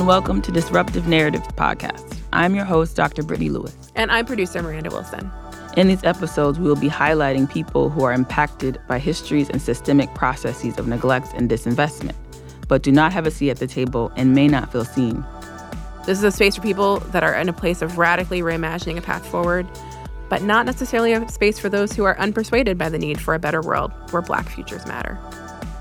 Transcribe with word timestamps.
And 0.00 0.06
welcome 0.06 0.40
to 0.40 0.50
Disruptive 0.50 1.06
Narratives 1.06 1.46
Podcast. 1.48 2.16
I'm 2.32 2.54
your 2.54 2.64
host, 2.64 2.96
Dr. 2.96 3.22
Brittany 3.22 3.50
Lewis. 3.50 3.76
And 3.96 4.10
I'm 4.10 4.24
producer 4.24 4.62
Miranda 4.62 4.88
Wilson. 4.88 5.30
In 5.76 5.88
these 5.88 6.02
episodes, 6.04 6.58
we 6.58 6.66
will 6.66 6.74
be 6.74 6.88
highlighting 6.88 7.52
people 7.52 7.90
who 7.90 8.02
are 8.04 8.12
impacted 8.14 8.80
by 8.88 8.98
histories 8.98 9.50
and 9.50 9.60
systemic 9.60 10.14
processes 10.14 10.78
of 10.78 10.88
neglect 10.88 11.34
and 11.34 11.50
disinvestment, 11.50 12.14
but 12.66 12.82
do 12.82 12.90
not 12.90 13.12
have 13.12 13.26
a 13.26 13.30
seat 13.30 13.50
at 13.50 13.58
the 13.58 13.66
table 13.66 14.10
and 14.16 14.34
may 14.34 14.48
not 14.48 14.72
feel 14.72 14.86
seen. 14.86 15.22
This 16.06 16.16
is 16.16 16.24
a 16.24 16.32
space 16.32 16.56
for 16.56 16.62
people 16.62 17.00
that 17.00 17.22
are 17.22 17.34
in 17.34 17.50
a 17.50 17.52
place 17.52 17.82
of 17.82 17.98
radically 17.98 18.40
reimagining 18.40 18.96
a 18.96 19.02
path 19.02 19.26
forward, 19.26 19.68
but 20.30 20.40
not 20.40 20.64
necessarily 20.64 21.12
a 21.12 21.28
space 21.28 21.58
for 21.58 21.68
those 21.68 21.92
who 21.92 22.04
are 22.04 22.16
unpersuaded 22.16 22.78
by 22.78 22.88
the 22.88 22.98
need 22.98 23.20
for 23.20 23.34
a 23.34 23.38
better 23.38 23.60
world 23.60 23.92
where 24.12 24.22
Black 24.22 24.48
futures 24.48 24.86
matter. 24.86 25.18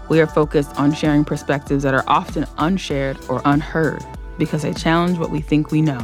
We 0.09 0.20
are 0.20 0.27
focused 0.27 0.76
on 0.76 0.91
sharing 0.91 1.23
perspectives 1.23 1.84
that 1.84 1.94
are 1.94 2.04
often 2.08 2.48
unshared 2.58 3.18
or 3.30 3.44
unheard 3.45 4.04
because 4.40 4.63
they 4.63 4.73
challenge 4.73 5.20
what 5.20 5.30
we 5.30 5.40
think 5.40 5.70
we 5.70 5.84
know. 5.84 6.04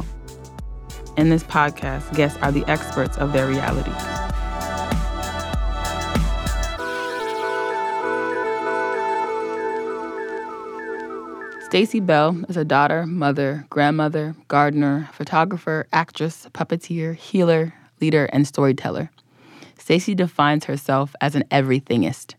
In 1.16 1.28
this 1.28 1.42
podcast, 1.42 2.14
guests 2.14 2.38
are 2.40 2.52
the 2.52 2.64
experts 2.70 3.16
of 3.18 3.32
their 3.32 3.48
realities. 3.48 3.92
Stacey 11.64 11.98
Bell 11.98 12.44
is 12.48 12.56
a 12.56 12.64
daughter, 12.64 13.06
mother, 13.06 13.66
grandmother, 13.70 14.36
gardener, 14.46 15.10
photographer, 15.12 15.88
actress, 15.92 16.46
puppeteer, 16.54 17.16
healer, 17.16 17.74
leader, 18.00 18.26
and 18.26 18.46
storyteller. 18.46 19.10
Stacey 19.76 20.14
defines 20.14 20.66
herself 20.66 21.16
as 21.20 21.34
an 21.34 21.42
everythingist. 21.50 22.35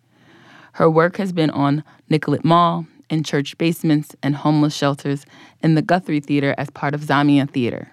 Her 0.78 0.92
work 0.92 1.18
has 1.18 1.34
been 1.34 1.50
on 1.50 1.84
Nicollet 2.08 2.46
Mall, 2.46 2.86
in 3.10 3.24
church 3.24 3.58
basements 3.58 4.16
and 4.22 4.36
homeless 4.36 4.76
shelters, 4.76 5.26
in 5.64 5.74
the 5.74 5.82
Guthrie 5.82 6.20
Theater 6.20 6.54
as 6.56 6.70
part 6.70 6.94
of 6.94 7.02
Zamia 7.02 7.50
Theater. 7.50 7.92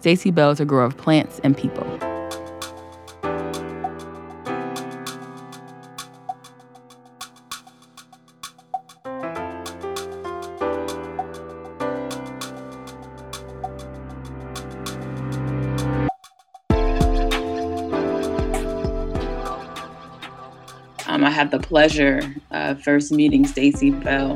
Stacey 0.00 0.32
Bell 0.32 0.50
is 0.50 0.58
a 0.58 0.64
grower 0.64 0.82
of 0.82 0.96
plants 0.96 1.40
and 1.44 1.56
people. 1.56 2.07
Had 21.38 21.52
the 21.52 21.60
pleasure 21.60 22.20
of 22.50 22.82
first 22.82 23.12
meeting 23.12 23.46
Stacey 23.46 23.92
Bell. 23.92 24.32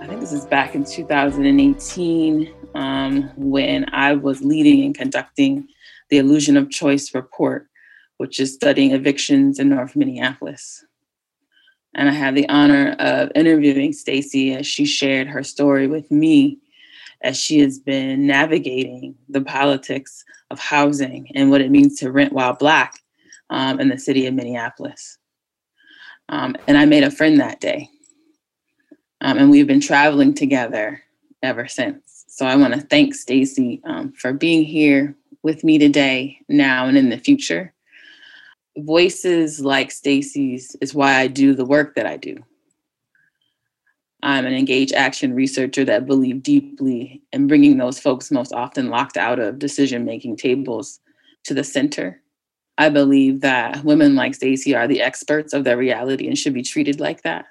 I 0.00 0.06
think 0.06 0.18
this 0.18 0.32
is 0.32 0.46
back 0.46 0.74
in 0.74 0.82
2018 0.82 2.54
um, 2.74 3.30
when 3.36 3.84
I 3.92 4.14
was 4.14 4.40
leading 4.40 4.82
and 4.82 4.94
conducting 4.94 5.68
the 6.08 6.16
Illusion 6.16 6.56
of 6.56 6.70
Choice 6.70 7.14
report, 7.14 7.68
which 8.16 8.40
is 8.40 8.54
studying 8.54 8.92
evictions 8.92 9.58
in 9.58 9.68
North 9.68 9.94
Minneapolis. 9.94 10.86
And 11.94 12.08
I 12.08 12.12
had 12.12 12.34
the 12.34 12.48
honor 12.48 12.96
of 12.98 13.30
interviewing 13.34 13.92
Stacey 13.92 14.54
as 14.54 14.66
she 14.66 14.86
shared 14.86 15.28
her 15.28 15.42
story 15.42 15.86
with 15.86 16.10
me 16.10 16.56
as 17.20 17.38
she 17.38 17.58
has 17.58 17.78
been 17.78 18.26
navigating 18.26 19.16
the 19.28 19.42
politics 19.42 20.24
of 20.50 20.58
housing 20.58 21.30
and 21.34 21.50
what 21.50 21.60
it 21.60 21.70
means 21.70 21.98
to 21.98 22.10
rent 22.10 22.32
while 22.32 22.54
Black 22.54 23.00
um, 23.50 23.78
in 23.80 23.90
the 23.90 23.98
city 23.98 24.24
of 24.24 24.32
Minneapolis. 24.32 25.18
Um, 26.28 26.56
and 26.66 26.76
I 26.76 26.84
made 26.84 27.04
a 27.04 27.10
friend 27.10 27.40
that 27.40 27.60
day. 27.60 27.88
Um, 29.20 29.38
and 29.38 29.50
we've 29.50 29.66
been 29.66 29.80
traveling 29.80 30.34
together 30.34 31.02
ever 31.42 31.66
since. 31.68 32.24
So 32.28 32.46
I 32.46 32.56
want 32.56 32.74
to 32.74 32.80
thank 32.80 33.14
Stacy 33.14 33.80
um, 33.84 34.12
for 34.12 34.32
being 34.32 34.64
here 34.64 35.14
with 35.42 35.64
me 35.64 35.78
today, 35.78 36.38
now 36.48 36.86
and 36.86 36.98
in 36.98 37.08
the 37.08 37.18
future. 37.18 37.72
Voices 38.76 39.60
like 39.60 39.90
Stacy's 39.90 40.76
is 40.80 40.92
why 40.92 41.14
I 41.14 41.28
do 41.28 41.54
the 41.54 41.64
work 41.64 41.94
that 41.94 42.06
I 42.06 42.16
do. 42.16 42.36
I'm 44.22 44.44
an 44.44 44.54
engaged 44.54 44.92
action 44.92 45.34
researcher 45.34 45.84
that 45.84 46.06
believe 46.06 46.42
deeply 46.42 47.22
in 47.32 47.46
bringing 47.46 47.78
those 47.78 47.98
folks 47.98 48.30
most 48.30 48.52
often 48.52 48.90
locked 48.90 49.16
out 49.16 49.38
of 49.38 49.58
decision 49.58 50.04
making 50.04 50.36
tables 50.36 51.00
to 51.44 51.54
the 51.54 51.64
center 51.64 52.20
I 52.78 52.88
believe 52.90 53.40
that 53.40 53.84
women 53.84 54.16
like 54.16 54.34
Stacey 54.34 54.74
are 54.74 54.86
the 54.86 55.00
experts 55.00 55.52
of 55.52 55.64
their 55.64 55.76
reality 55.76 56.26
and 56.26 56.36
should 56.36 56.54
be 56.54 56.62
treated 56.62 57.00
like 57.00 57.22
that. 57.22 57.46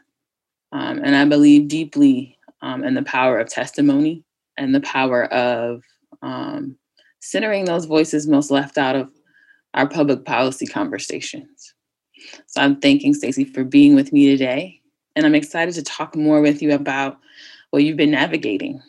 Um, 0.71 1.01
and 1.03 1.15
I 1.15 1.25
believe 1.25 1.67
deeply 1.67 2.37
um, 2.61 2.83
in 2.83 2.93
the 2.93 3.03
power 3.03 3.39
of 3.39 3.49
testimony 3.49 4.23
and 4.57 4.73
the 4.73 4.81
power 4.81 5.25
of 5.33 5.83
um, 6.21 6.77
centering 7.21 7.65
those 7.65 7.85
voices 7.85 8.27
most 8.27 8.51
left 8.51 8.77
out 8.77 8.95
of 8.95 9.09
our 9.73 9.87
public 9.87 10.25
policy 10.25 10.65
conversations. 10.65 11.73
So 12.47 12.61
I'm 12.61 12.79
thanking 12.79 13.13
Stacey 13.13 13.45
for 13.45 13.63
being 13.63 13.95
with 13.95 14.13
me 14.13 14.29
today. 14.29 14.79
And 15.15 15.25
I'm 15.25 15.35
excited 15.35 15.73
to 15.75 15.83
talk 15.83 16.15
more 16.15 16.41
with 16.41 16.61
you 16.61 16.73
about 16.73 17.19
what 17.71 17.83
you've 17.83 17.97
been 17.97 18.11
navigating, 18.11 18.81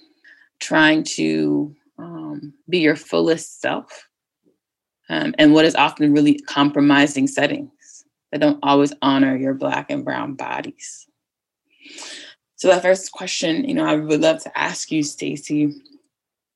trying 0.61 1.03
to 1.05 1.75
um, 1.99 2.53
be 2.69 2.79
your 2.79 2.97
fullest 2.97 3.61
self 3.61 4.09
um, 5.09 5.34
and 5.39 5.53
what 5.53 5.65
is 5.65 5.75
often 5.75 6.12
really 6.12 6.39
compromising 6.41 7.27
settings 7.27 8.05
that 8.33 8.41
don't 8.41 8.59
always 8.62 8.93
honor 9.03 9.37
your 9.37 9.55
Black 9.55 9.91
and 9.91 10.05
Brown 10.05 10.34
bodies. 10.34 11.06
So, 12.56 12.69
that 12.69 12.83
first 12.83 13.12
question, 13.12 13.69
you 13.69 13.75
know, 13.75 13.84
I 13.84 13.97
would 13.97 14.21
love 14.21 14.43
to 14.43 14.59
ask 14.59 14.91
you, 14.91 15.03
Stacy. 15.03 15.75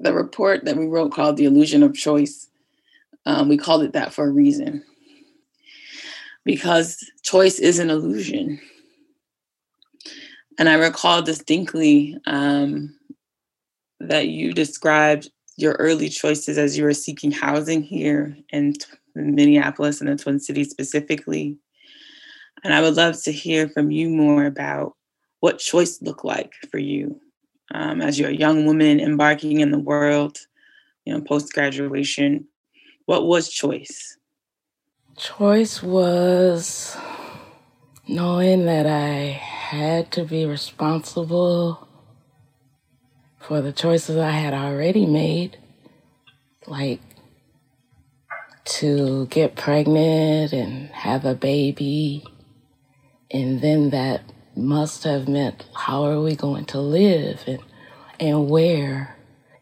The 0.03 0.15
report 0.15 0.65
that 0.65 0.77
we 0.77 0.87
wrote 0.87 1.13
called 1.13 1.37
The 1.37 1.45
Illusion 1.45 1.83
of 1.83 1.95
Choice, 1.95 2.49
um, 3.27 3.49
we 3.49 3.59
called 3.59 3.83
it 3.83 3.93
that 3.93 4.15
for 4.15 4.27
a 4.27 4.31
reason. 4.31 4.83
Because 6.45 6.99
choice 7.23 7.59
is 7.59 7.79
an 7.79 7.91
illusion. 7.91 8.59
And 10.59 10.71
I 10.71 10.75
recall 10.75 11.21
distinctly 11.21 12.17
um, 12.27 12.97
that 14.01 14.29
you 14.29 14.53
described 14.55 15.31
your 15.61 15.75
early 15.75 16.09
choices 16.09 16.59
as 16.59 16.77
you 16.77 16.85
were 16.85 16.95
seeking 16.95 17.31
housing 17.31 17.83
here 17.83 18.37
in 18.51 18.75
Minneapolis 19.15 20.01
and 20.01 20.09
the 20.09 20.17
Twin 20.17 20.41
Cities 20.41 20.71
specifically. 20.71 21.57
And 22.65 22.75
I 22.75 22.81
would 22.81 22.95
love 22.95 23.23
to 23.23 23.33
hear 23.33 23.69
from 23.69 23.91
you 23.91 24.09
more 24.09 24.47
about 24.47 24.95
what 25.41 25.59
choice 25.59 26.01
looked 26.03 26.25
like 26.25 26.53
for 26.71 26.79
you 26.79 27.21
um, 27.73 28.01
as 28.01 28.19
you're 28.19 28.31
a 28.31 28.35
young 28.35 28.67
woman 28.67 29.01
embarking 29.01 29.61
in 29.61 29.71
the 29.71 29.79
world, 29.79 30.39
you 31.05 31.13
know, 31.13 31.21
post 31.21 31.53
graduation. 31.53 32.47
What 33.07 33.27
was 33.27 33.49
choice? 33.49 34.19
Choice 35.17 35.83
was 35.83 36.97
knowing 38.07 38.67
that 38.67 38.87
I 38.87 39.41
had 39.71 40.11
to 40.13 40.25
be 40.25 40.47
responsible 40.47 41.89
for 43.51 43.61
the 43.61 43.73
choices 43.73 44.17
I 44.17 44.31
had 44.31 44.55
already 44.55 45.07
made, 45.07 45.59
like 46.69 47.01
to 48.65 49.27
get 49.27 49.57
pregnant 49.57 50.53
and 50.53 50.89
have 50.91 51.25
a 51.25 51.35
baby. 51.35 52.25
And 53.29 53.61
then 53.61 53.91
that 53.91 54.23
must 54.55 55.03
have 55.03 55.27
meant 55.27 55.67
how 55.75 56.05
are 56.05 56.21
we 56.21 56.37
going 56.37 56.65
to 56.67 56.79
live 56.79 57.43
and, 57.49 57.59
and 58.21 58.49
where? 58.49 59.17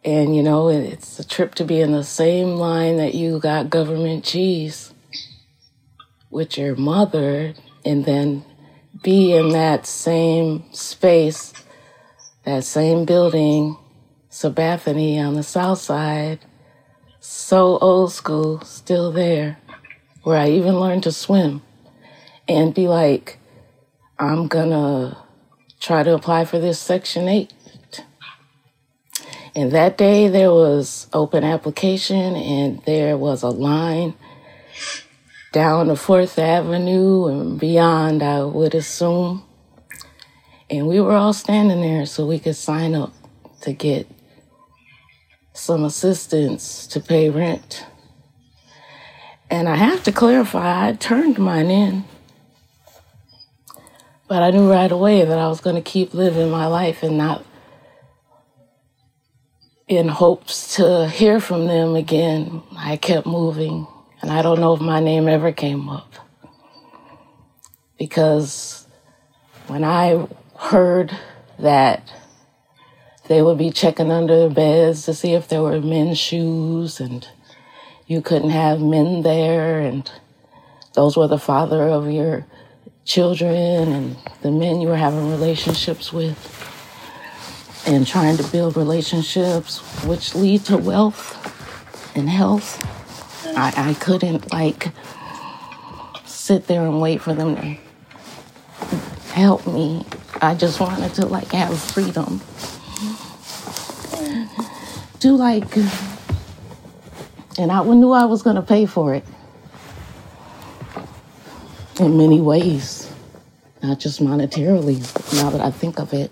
And 0.04 0.36
you 0.36 0.42
know, 0.42 0.68
it's 0.68 1.18
a 1.18 1.26
trip 1.26 1.54
to 1.54 1.64
be 1.64 1.80
in 1.80 1.92
the 1.92 2.04
same 2.04 2.56
line 2.56 2.98
that 2.98 3.14
you 3.14 3.38
got 3.38 3.70
government 3.70 4.22
cheese 4.22 4.92
with 6.28 6.58
your 6.58 6.76
mother 6.76 7.54
and 7.86 8.04
then 8.04 8.44
be 9.02 9.32
in 9.32 9.48
that 9.52 9.86
same 9.86 10.70
space 10.74 11.54
that 12.48 12.64
same 12.64 13.04
building, 13.04 13.76
Sabathani 14.30 15.18
on 15.18 15.34
the 15.34 15.42
south 15.42 15.80
side, 15.80 16.38
so 17.20 17.76
old 17.78 18.10
school, 18.10 18.62
still 18.62 19.12
there, 19.12 19.58
where 20.22 20.38
I 20.38 20.48
even 20.52 20.80
learned 20.80 21.02
to 21.02 21.12
swim 21.12 21.60
and 22.48 22.74
be 22.74 22.88
like, 22.88 23.38
I'm 24.18 24.48
gonna 24.48 25.18
try 25.78 26.02
to 26.02 26.14
apply 26.14 26.46
for 26.46 26.58
this 26.58 26.78
Section 26.78 27.28
8. 27.28 27.52
And 29.54 29.70
that 29.72 29.98
day 29.98 30.28
there 30.28 30.50
was 30.50 31.06
open 31.12 31.44
application 31.44 32.34
and 32.34 32.82
there 32.84 33.18
was 33.18 33.42
a 33.42 33.50
line 33.50 34.14
down 35.52 35.88
the 35.88 35.96
Fourth 35.96 36.38
Avenue 36.38 37.26
and 37.26 37.60
beyond, 37.60 38.22
I 38.22 38.42
would 38.44 38.74
assume. 38.74 39.44
And 40.70 40.86
we 40.86 41.00
were 41.00 41.14
all 41.14 41.32
standing 41.32 41.80
there 41.80 42.04
so 42.04 42.26
we 42.26 42.38
could 42.38 42.56
sign 42.56 42.94
up 42.94 43.12
to 43.62 43.72
get 43.72 44.06
some 45.54 45.84
assistance 45.84 46.86
to 46.88 47.00
pay 47.00 47.30
rent. 47.30 47.84
And 49.50 49.68
I 49.68 49.76
have 49.76 50.02
to 50.04 50.12
clarify, 50.12 50.88
I 50.88 50.92
turned 50.92 51.38
mine 51.38 51.70
in. 51.70 52.04
But 54.28 54.42
I 54.42 54.50
knew 54.50 54.70
right 54.70 54.92
away 54.92 55.24
that 55.24 55.38
I 55.38 55.48
was 55.48 55.60
going 55.62 55.76
to 55.76 55.82
keep 55.82 56.12
living 56.12 56.50
my 56.50 56.66
life 56.66 57.02
and 57.02 57.16
not 57.16 57.44
in 59.88 60.08
hopes 60.08 60.76
to 60.76 61.08
hear 61.08 61.40
from 61.40 61.66
them 61.66 61.96
again, 61.96 62.62
I 62.76 62.98
kept 62.98 63.26
moving. 63.26 63.86
And 64.20 64.30
I 64.30 64.42
don't 64.42 64.60
know 64.60 64.74
if 64.74 64.80
my 64.82 65.00
name 65.00 65.28
ever 65.28 65.50
came 65.50 65.88
up. 65.88 66.12
Because 67.98 68.86
when 69.66 69.82
I 69.82 70.28
heard 70.58 71.16
that 71.58 72.12
they 73.28 73.43
would 73.43 73.58
be 73.58 73.70
checking 73.70 74.10
under 74.10 74.49
the 74.49 74.55
beds 74.55 75.05
to 75.05 75.14
see 75.14 75.32
if 75.32 75.49
there 75.49 75.62
were 75.62 75.81
men's 75.81 76.19
shoes 76.19 77.00
and 77.00 77.28
you 78.06 78.20
couldn't 78.20 78.50
have 78.50 78.81
men 78.81 79.22
there 79.22 79.78
and 79.81 80.10
those 80.94 81.16
were 81.16 81.28
the 81.28 81.38
father 81.38 81.82
of 81.88 82.10
your 82.10 82.44
children 83.05 83.93
and 83.93 84.16
the 84.43 84.50
men 84.50 84.81
you 84.81 84.88
were 84.88 84.96
having 84.96 85.31
relationships 85.31 86.12
with 86.12 86.37
and 87.87 88.06
trying 88.06 88.37
to 88.37 88.43
build 88.50 88.76
relationships 88.76 89.78
which 90.04 90.34
lead 90.34 90.64
to 90.64 90.76
wealth 90.76 91.37
and 92.16 92.28
health. 92.28 92.84
I, 93.56 93.90
I 93.90 93.94
couldn't 93.94 94.52
like 94.52 94.88
sit 96.26 96.66
there 96.66 96.82
and 96.82 97.00
wait 97.00 97.22
for 97.22 97.32
them 97.32 97.56
to 97.56 97.62
help 99.32 99.66
me 99.66 100.04
i 100.40 100.55
just 100.55 100.81
wanted 100.81 101.12
to 101.14 101.26
like 101.26 101.50
have 101.52 101.79
freedom. 101.79 102.40
Do 105.20 105.35
like 105.35 105.76
and 107.58 107.73
i 107.73 107.82
knew 107.82 108.12
i 108.12 108.25
was 108.25 108.43
going 108.43 108.56
to 108.56 108.62
pay 108.62 108.87
for 108.87 109.14
it. 109.14 109.25
In 111.99 112.17
many 112.17 112.40
ways, 112.40 113.12
not 113.82 113.99
just 113.99 114.20
monetarily. 114.23 115.00
Now 115.35 115.50
that 115.50 115.61
I 115.61 115.73
think 115.73 115.99
of 115.99 116.14
it, 116.14 116.31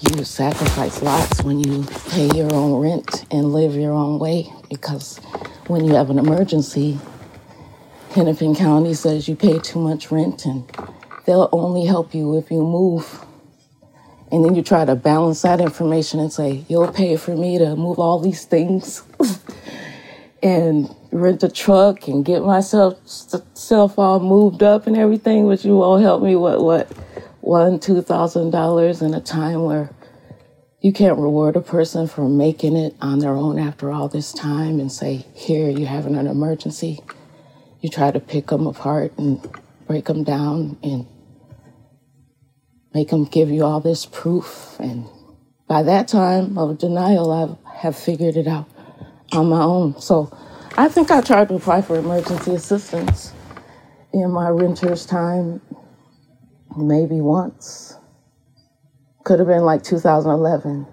you 0.00 0.24
sacrifice 0.24 1.00
lots 1.00 1.42
when 1.42 1.60
you 1.60 1.84
pay 2.10 2.28
your 2.36 2.52
own 2.52 2.80
rent 2.80 3.24
and 3.30 3.52
live 3.52 3.76
your 3.76 3.92
own 3.92 4.18
way 4.18 4.52
because 4.68 5.18
when 5.68 5.84
you 5.84 5.94
have 5.94 6.10
an 6.10 6.18
emergency, 6.18 6.98
Hennepin 8.10 8.56
County 8.56 8.94
says 8.94 9.28
you 9.28 9.36
pay 9.36 9.60
too 9.60 9.78
much 9.78 10.10
rent 10.10 10.44
and 10.44 10.68
they'll 11.26 11.48
only 11.52 11.84
help 11.86 12.14
you 12.14 12.36
if 12.38 12.50
you 12.50 12.62
move. 12.62 13.24
And 14.30 14.44
then 14.44 14.54
you 14.54 14.62
try 14.62 14.84
to 14.84 14.94
balance 14.94 15.42
that 15.42 15.60
information 15.60 16.18
and 16.18 16.32
say, 16.32 16.64
you'll 16.68 16.90
pay 16.90 17.16
for 17.16 17.36
me 17.36 17.58
to 17.58 17.76
move 17.76 17.98
all 17.98 18.18
these 18.18 18.44
things. 18.44 19.02
and 20.42 20.92
rent 21.12 21.42
a 21.42 21.48
truck 21.48 22.08
and 22.08 22.24
get 22.24 22.42
myself 22.42 22.98
self 23.06 23.98
all 23.98 24.18
moved 24.18 24.62
up 24.62 24.86
and 24.86 24.96
everything, 24.96 25.46
but 25.46 25.64
you 25.64 25.76
won't 25.76 26.02
help 26.02 26.22
me 26.22 26.34
with 26.34 26.60
what 26.60 26.90
one, 27.40 27.78
two 27.78 28.02
thousand 28.02 28.50
dollars 28.50 29.02
in 29.02 29.14
a 29.14 29.20
time 29.20 29.62
where 29.62 29.90
you 30.80 30.92
can't 30.92 31.18
reward 31.18 31.54
a 31.54 31.60
person 31.60 32.08
for 32.08 32.28
making 32.28 32.76
it 32.76 32.96
on 33.00 33.20
their 33.20 33.34
own 33.34 33.58
after 33.58 33.92
all 33.92 34.08
this 34.08 34.32
time 34.32 34.80
and 34.80 34.90
say, 34.90 35.24
here, 35.32 35.70
you're 35.70 35.88
having 35.88 36.16
an 36.16 36.26
emergency. 36.26 36.98
You 37.80 37.88
try 37.88 38.10
to 38.10 38.18
pick 38.18 38.48
them 38.48 38.66
apart 38.66 39.12
and 39.16 39.48
break 39.86 40.06
them 40.06 40.24
down 40.24 40.76
and 40.82 41.06
make 42.94 43.08
them 43.08 43.24
give 43.24 43.50
you 43.50 43.64
all 43.64 43.80
this 43.80 44.06
proof. 44.06 44.76
And 44.78 45.06
by 45.68 45.82
that 45.82 46.08
time 46.08 46.58
of 46.58 46.78
denial, 46.78 47.32
I 47.32 47.78
have 47.78 47.96
figured 47.96 48.36
it 48.36 48.46
out 48.46 48.68
on 49.32 49.48
my 49.48 49.62
own. 49.62 50.00
So 50.00 50.30
I 50.76 50.88
think 50.88 51.10
I 51.10 51.20
tried 51.20 51.48
to 51.48 51.54
apply 51.54 51.82
for 51.82 51.96
emergency 51.96 52.54
assistance 52.54 53.32
in 54.12 54.30
my 54.30 54.48
renter's 54.48 55.06
time 55.06 55.60
maybe 56.76 57.20
once. 57.20 57.96
Could 59.24 59.38
have 59.38 59.48
been 59.48 59.64
like 59.64 59.82
2011. 59.82 60.86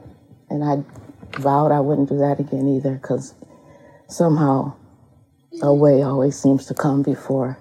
And 0.50 0.64
I 0.64 0.84
vowed 1.40 1.72
I 1.72 1.80
wouldn't 1.80 2.10
do 2.10 2.18
that 2.18 2.40
again 2.40 2.68
either 2.68 2.94
because 2.94 3.34
somehow 4.08 4.74
a 5.62 5.74
way 5.74 6.02
always 6.02 6.38
seems 6.38 6.66
to 6.68 6.74
come 6.74 7.04
before. 7.04 7.58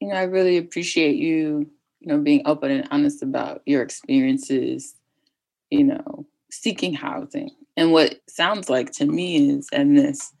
You 0.00 0.08
know, 0.08 0.14
I 0.14 0.22
really 0.22 0.56
appreciate 0.56 1.16
you, 1.16 1.70
you 2.00 2.08
know, 2.08 2.18
being 2.18 2.42
open 2.44 2.70
and 2.70 2.88
honest 2.90 3.22
about 3.22 3.62
your 3.66 3.82
experiences, 3.82 4.94
you 5.70 5.84
know, 5.84 6.26
seeking 6.50 6.94
housing. 6.94 7.50
And 7.76 7.92
what 7.92 8.20
sounds 8.28 8.68
like 8.68 8.92
to 8.92 9.06
me 9.06 9.50
is, 9.50 9.68
and 9.72 9.98
this 9.98 10.32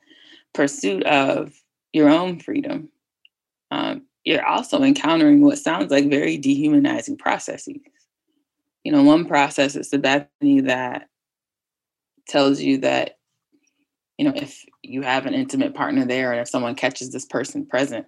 pursuit 0.54 1.04
of 1.04 1.52
your 1.92 2.08
own 2.08 2.40
freedom, 2.40 2.90
um, 3.70 4.02
you're 4.24 4.44
also 4.44 4.82
encountering 4.82 5.40
what 5.42 5.58
sounds 5.58 5.90
like 5.90 6.08
very 6.10 6.36
dehumanizing 6.36 7.16
processes. 7.16 7.78
You 8.84 8.92
know, 8.92 9.02
one 9.02 9.24
process 9.24 9.76
is 9.76 9.90
the 9.90 9.98
Bethany 9.98 10.60
that 10.62 11.08
tells 12.28 12.60
you 12.60 12.78
that, 12.78 13.18
you 14.16 14.24
know, 14.24 14.32
if 14.34 14.64
you 14.82 15.02
have 15.02 15.26
an 15.26 15.34
intimate 15.34 15.74
partner 15.74 16.04
there 16.04 16.32
and 16.32 16.40
if 16.40 16.48
someone 16.48 16.74
catches 16.74 17.10
this 17.10 17.24
person 17.24 17.66
present, 17.66 18.06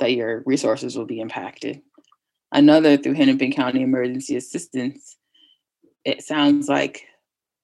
that 0.00 0.12
your 0.12 0.42
resources 0.46 0.96
will 0.96 1.06
be 1.06 1.20
impacted. 1.20 1.80
Another 2.54 2.96
through 2.96 3.14
Hennepin 3.14 3.50
County 3.50 3.82
Emergency 3.82 4.36
Assistance, 4.36 5.16
it 6.04 6.22
sounds 6.22 6.68
like 6.68 7.04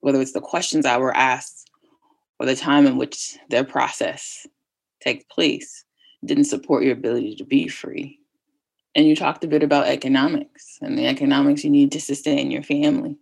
whether 0.01 0.21
it's 0.21 0.33
the 0.33 0.41
questions 0.41 0.83
that 0.83 1.01
were 1.01 1.17
asked 1.17 1.71
or 2.41 2.47
the 2.47 2.57
time 2.57 2.89
in 2.89 2.97
which 2.97 3.39
their 3.51 3.63
process 3.63 4.49
takes 5.01 5.25
place 5.31 5.85
didn't 6.25 6.45
support 6.45 6.83
your 6.83 6.95
ability 6.95 7.37
to 7.37 7.45
be 7.45 7.69
free. 7.69 8.19
And 8.97 9.07
you 9.07 9.15
talked 9.15 9.45
a 9.45 9.49
bit 9.49 9.63
about 9.63 9.87
economics 9.87 10.79
and 10.83 10.99
the 10.99 11.07
economics 11.07 11.63
you 11.63 11.71
need 11.71 11.93
to 11.93 12.01
sustain 12.01 12.51
your 12.51 12.65
family. 12.65 13.17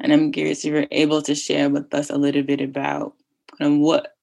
And 0.00 0.12
I'm 0.12 0.32
curious 0.32 0.64
if 0.64 0.72
you're 0.72 0.86
able 0.90 1.22
to 1.22 1.36
share 1.36 1.70
with 1.70 1.94
us 1.94 2.10
a 2.10 2.18
little 2.18 2.42
bit 2.42 2.60
about 2.60 3.14
kind 3.60 3.74
of 3.74 3.78
what 3.78 4.16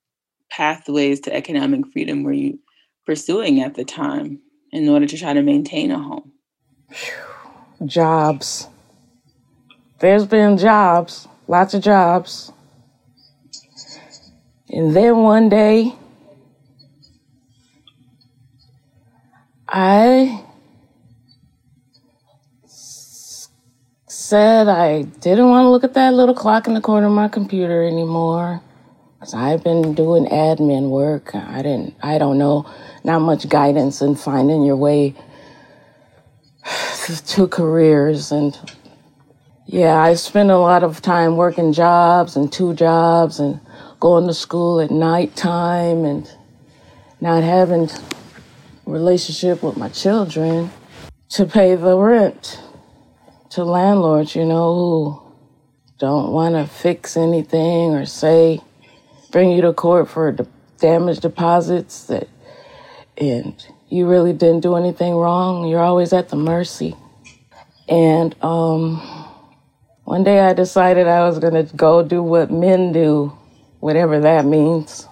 pathways 0.51 1.21
to 1.21 1.33
economic 1.33 1.88
freedom 1.94 2.23
were 2.23 2.33
you 2.33 2.59
pursuing 3.06 3.61
at 3.61 3.76
the 3.76 3.85
time 3.85 4.42
in 4.71 4.88
order 4.90 5.06
to 5.06 5.18
try 5.18 5.33
to 5.33 5.42
maintain 5.42 5.92
a 5.92 5.99
home? 5.99 6.31
Jobs. 7.85 8.68
There's 9.99 10.26
been 10.26 10.57
jobs, 10.57 11.28
lots 11.47 11.73
of 11.73 11.83
jobs. 11.83 12.52
And 14.69 14.95
then 14.95 15.18
one 15.18 15.49
day, 15.49 15.95
I 19.68 20.44
said 24.06 24.68
I 24.68 25.02
didn't 25.02 25.49
want 25.49 25.66
to 25.66 25.69
look 25.69 25.83
at 25.83 25.95
that 25.95 26.14
little 26.14 26.35
clock 26.35 26.68
in 26.68 26.76
the 26.76 26.81
corner 26.81 27.07
of 27.07 27.14
my 27.14 27.28
computer 27.28 27.83
anymore. 27.83 28.61
Cause 29.19 29.33
I've 29.33 29.64
been 29.64 29.95
doing 29.95 30.28
admin 30.28 30.90
work. 30.90 31.35
I 31.35 31.61
didn't, 31.61 31.95
I 32.02 32.19
don't 32.19 32.38
know, 32.38 32.71
not 33.09 33.21
much 33.21 33.49
guidance 33.49 34.04
in 34.04 34.13
finding 34.13 34.63
your 34.63 34.75
way 34.75 35.16
to 37.25 37.47
careers. 37.47 38.31
And 38.31 38.56
yeah, 39.66 39.99
I 39.99 40.13
spent 40.13 40.51
a 40.51 40.59
lot 40.59 40.83
of 40.83 41.01
time 41.01 41.35
working 41.35 41.73
jobs 41.73 42.35
and 42.35 42.54
two 42.54 42.75
jobs 42.75 43.39
and 43.39 43.59
going 43.99 44.28
to 44.28 44.33
school 44.35 44.80
at 44.80 44.92
nighttime 44.92 46.06
and 46.06 46.31
not 47.19 47.42
having 47.42 47.89
relationship 48.85 49.63
with 49.63 49.75
my 49.75 49.89
children 49.89 50.69
to 51.30 51.45
pay 51.45 51.73
the 51.75 51.97
rent 51.97 52.61
to 53.49 53.63
landlords, 53.63 54.35
you 54.35 54.45
know, 54.45 54.75
who 54.75 55.21
don't 55.97 56.31
want 56.31 56.54
to 56.54 56.68
fix 56.68 57.18
anything 57.18 57.95
or 57.95 58.06
say, 58.06 58.61
bring 59.31 59.49
you 59.49 59.61
to 59.61 59.73
court 59.73 60.07
for 60.07 60.35
damage 60.78 61.19
deposits 61.21 62.04
that, 62.04 62.30
and 63.19 63.66
you 63.90 64.07
really 64.07 64.33
didn't 64.33 64.61
do 64.61 64.76
anything 64.76 65.14
wrong. 65.14 65.68
You're 65.68 65.81
always 65.81 66.14
at 66.14 66.30
the 66.30 66.35
mercy. 66.35 66.95
And 67.88 68.35
um, 68.44 68.97
one 70.04 70.23
day 70.23 70.40
I 70.40 70.54
decided 70.54 71.07
I 71.07 71.28
was 71.28 71.40
going 71.40 71.54
to 71.54 71.76
go 71.76 72.04
do 72.04 72.21
what 72.23 72.52
men 72.52 72.92
do 72.92 73.33
whatever 73.80 74.19
that 74.19 74.45
means. 74.45 75.07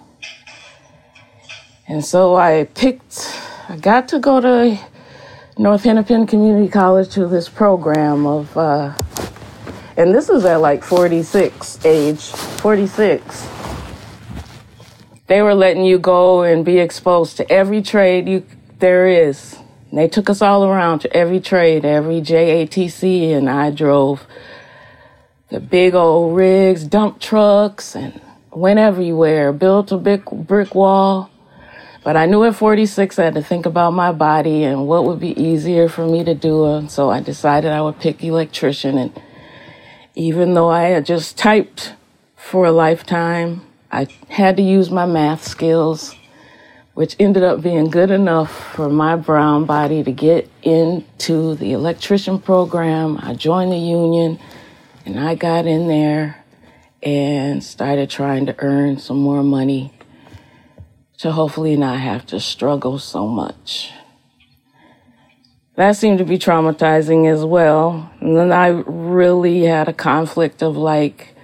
And 1.88 2.04
so 2.04 2.36
I 2.36 2.64
picked, 2.74 3.40
I 3.68 3.76
got 3.76 4.08
to 4.08 4.18
go 4.18 4.40
to 4.40 4.78
North 5.56 5.84
Hennepin 5.84 6.26
Community 6.26 6.68
College 6.68 7.08
to 7.14 7.26
this 7.26 7.48
program 7.48 8.26
of, 8.26 8.56
uh, 8.56 8.94
and 9.96 10.14
this 10.14 10.28
is 10.28 10.44
at 10.44 10.60
like 10.60 10.84
46 10.84 11.84
age, 11.84 12.30
46. 12.30 13.57
They 15.28 15.42
were 15.42 15.54
letting 15.54 15.84
you 15.84 15.98
go 15.98 16.42
and 16.42 16.64
be 16.64 16.78
exposed 16.78 17.36
to 17.36 17.52
every 17.52 17.82
trade 17.82 18.28
you 18.28 18.46
there 18.78 19.06
is. 19.06 19.58
And 19.90 19.98
they 19.98 20.08
took 20.08 20.30
us 20.30 20.40
all 20.40 20.64
around 20.64 21.00
to 21.00 21.16
every 21.16 21.40
trade, 21.40 21.84
every 21.84 22.20
JATC, 22.20 23.32
and 23.36 23.48
I 23.48 23.70
drove 23.70 24.26
the 25.50 25.60
big 25.60 25.94
old 25.94 26.36
rigs, 26.36 26.84
dump 26.84 27.20
trucks, 27.20 27.94
and 27.94 28.20
went 28.52 28.78
everywhere, 28.78 29.52
built 29.52 29.92
a 29.92 29.98
big 29.98 30.24
brick 30.24 30.74
wall. 30.74 31.30
But 32.04 32.16
I 32.16 32.26
knew 32.26 32.44
at 32.44 32.54
46 32.54 33.18
I 33.18 33.24
had 33.24 33.34
to 33.34 33.42
think 33.42 33.66
about 33.66 33.92
my 33.92 34.12
body 34.12 34.64
and 34.64 34.86
what 34.86 35.04
would 35.04 35.20
be 35.20 35.38
easier 35.38 35.88
for 35.88 36.06
me 36.06 36.24
to 36.24 36.34
do. 36.34 36.64
And 36.64 36.90
so 36.90 37.10
I 37.10 37.20
decided 37.20 37.70
I 37.70 37.82
would 37.82 37.98
pick 37.98 38.24
electrician. 38.24 38.96
And 38.96 39.22
Even 40.14 40.54
though 40.54 40.70
I 40.70 40.84
had 40.84 41.04
just 41.04 41.36
typed 41.36 41.94
for 42.34 42.64
a 42.64 42.72
lifetime, 42.72 43.67
I 43.90 44.06
had 44.28 44.56
to 44.58 44.62
use 44.62 44.90
my 44.90 45.06
math 45.06 45.44
skills, 45.44 46.14
which 46.92 47.16
ended 47.18 47.42
up 47.42 47.62
being 47.62 47.88
good 47.88 48.10
enough 48.10 48.74
for 48.74 48.90
my 48.90 49.16
brown 49.16 49.64
body 49.64 50.02
to 50.02 50.12
get 50.12 50.50
into 50.62 51.54
the 51.54 51.72
electrician 51.72 52.38
program. 52.38 53.18
I 53.22 53.34
joined 53.34 53.72
the 53.72 53.78
union 53.78 54.38
and 55.06 55.18
I 55.18 55.36
got 55.36 55.66
in 55.66 55.88
there 55.88 56.44
and 57.02 57.64
started 57.64 58.10
trying 58.10 58.46
to 58.46 58.54
earn 58.58 58.98
some 58.98 59.18
more 59.18 59.42
money 59.42 59.94
to 61.18 61.32
hopefully 61.32 61.76
not 61.76 61.98
have 61.98 62.26
to 62.26 62.40
struggle 62.40 62.98
so 62.98 63.26
much. 63.26 63.90
That 65.76 65.96
seemed 65.96 66.18
to 66.18 66.24
be 66.24 66.38
traumatizing 66.38 67.32
as 67.32 67.44
well. 67.44 68.10
And 68.20 68.36
then 68.36 68.52
I 68.52 68.68
really 68.86 69.62
had 69.62 69.88
a 69.88 69.92
conflict 69.92 70.62
of 70.62 70.76
like 70.76 71.36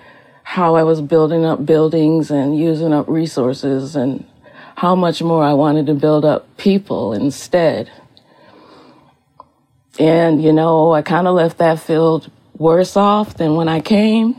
how 0.44 0.76
I 0.76 0.84
was 0.84 1.00
building 1.00 1.44
up 1.44 1.66
buildings 1.66 2.30
and 2.30 2.56
using 2.56 2.92
up 2.92 3.08
resources 3.08 3.96
and 3.96 4.24
how 4.76 4.94
much 4.94 5.22
more 5.22 5.42
I 5.42 5.54
wanted 5.54 5.86
to 5.86 5.94
build 5.94 6.24
up 6.24 6.56
people 6.58 7.12
instead. 7.14 7.90
And, 9.98 10.42
you 10.42 10.52
know, 10.52 10.92
I 10.92 11.02
kind 11.02 11.26
of 11.26 11.34
left 11.34 11.58
that 11.58 11.80
field 11.80 12.30
worse 12.56 12.96
off 12.96 13.36
than 13.36 13.54
when 13.56 13.68
I 13.68 13.80
came. 13.80 14.38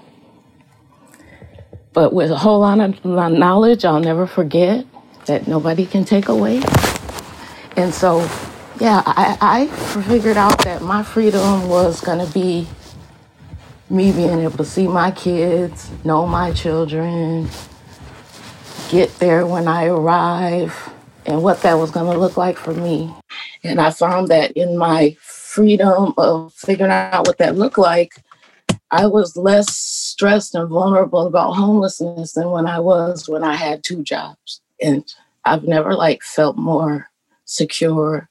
But 1.92 2.14
with 2.14 2.30
a 2.30 2.38
whole 2.38 2.60
lot 2.60 2.80
of 2.80 3.04
knowledge, 3.04 3.84
I'll 3.84 4.00
never 4.00 4.28
forget 4.28 4.86
that 5.26 5.48
nobody 5.48 5.86
can 5.86 6.06
take 6.06 6.28
away. 6.28 6.62
And 7.76 7.94
so, 7.94 8.20
yeah, 8.80 9.02
I, 9.06 9.38
I 9.42 9.68
figured 10.04 10.38
out 10.38 10.64
that 10.66 10.82
my 10.82 11.04
freedom 11.04 11.68
was 11.68 12.02
going 12.02 12.26
to 12.26 12.32
be 12.32 12.68
me 13.90 14.12
being 14.12 14.40
able 14.40 14.58
to 14.58 14.66
see 14.66 14.88
my 14.88 15.12
kids, 15.12 15.92
know 16.04 16.26
my 16.26 16.52
children, 16.54 17.48
get 18.90 19.14
there 19.20 19.46
when 19.46 19.68
I 19.68 19.86
arrive, 19.86 20.94
and 21.26 21.44
what 21.44 21.62
that 21.62 21.76
was 21.76 21.92
going 21.92 22.12
to 22.12 22.18
look 22.18 22.38
like 22.38 22.58
for 22.58 22.74
me. 22.74 23.14
And 23.64 23.80
I 23.80 23.92
found 23.92 24.28
that 24.30 24.52
in 24.52 24.78
my 24.78 25.16
freedom 25.20 26.14
of 26.18 26.54
figuring 26.54 26.92
out 26.92 27.28
what 27.28 27.38
that 27.38 27.56
looked 27.56 27.78
like, 27.78 28.12
I 28.92 29.08
was 29.08 29.36
less 29.36 29.76
stressed 29.76 30.56
and 30.56 30.70
vulnerable 30.70 31.28
about 31.28 31.54
homelessness 31.54 32.34
than 32.34 32.52
when 32.52 32.68
I 32.68 32.80
was 32.80 33.28
when 33.28 33.44
I 33.44 33.56
had 33.56 33.84
two 33.84 34.04
jobs. 34.04 34.62
And 34.82 35.04
I've 35.44 35.64
never 35.64 35.96
like 35.96 36.24
felt 36.24 36.58
more 36.58 37.10
secure 37.46 38.30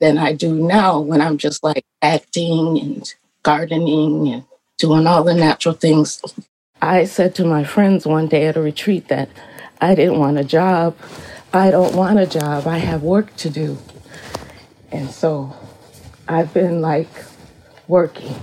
than 0.00 0.18
I 0.18 0.32
do 0.32 0.54
now 0.54 1.00
when 1.00 1.20
I'm 1.20 1.38
just 1.38 1.62
like 1.62 1.84
acting 2.02 2.78
and 2.80 3.14
gardening 3.42 4.28
and 4.28 4.44
doing 4.78 5.06
all 5.06 5.24
the 5.24 5.34
natural 5.34 5.74
things. 5.74 6.22
I 6.82 7.04
said 7.04 7.34
to 7.36 7.44
my 7.44 7.64
friends 7.64 8.06
one 8.06 8.28
day 8.28 8.46
at 8.46 8.56
a 8.56 8.60
retreat 8.62 9.08
that 9.08 9.28
I 9.80 9.94
didn't 9.94 10.18
want 10.18 10.38
a 10.38 10.44
job. 10.44 10.96
I 11.52 11.70
don't 11.70 11.94
want 11.94 12.18
a 12.18 12.26
job. 12.26 12.66
I 12.66 12.78
have 12.78 13.02
work 13.02 13.34
to 13.36 13.50
do. 13.50 13.78
And 14.90 15.10
so 15.10 15.56
I've 16.28 16.52
been 16.52 16.80
like 16.80 17.08
working 17.88 18.34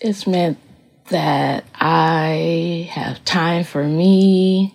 it's 0.00 0.26
meant 0.26 0.58
that 1.10 1.64
I 1.74 2.88
have 2.90 3.22
time 3.24 3.64
for 3.64 3.84
me, 3.84 4.74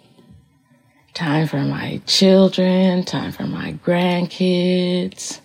time 1.14 1.48
for 1.48 1.62
my 1.62 2.02
children, 2.06 3.04
time 3.04 3.32
for 3.32 3.48
my 3.48 3.74
grandkids, 3.74 5.40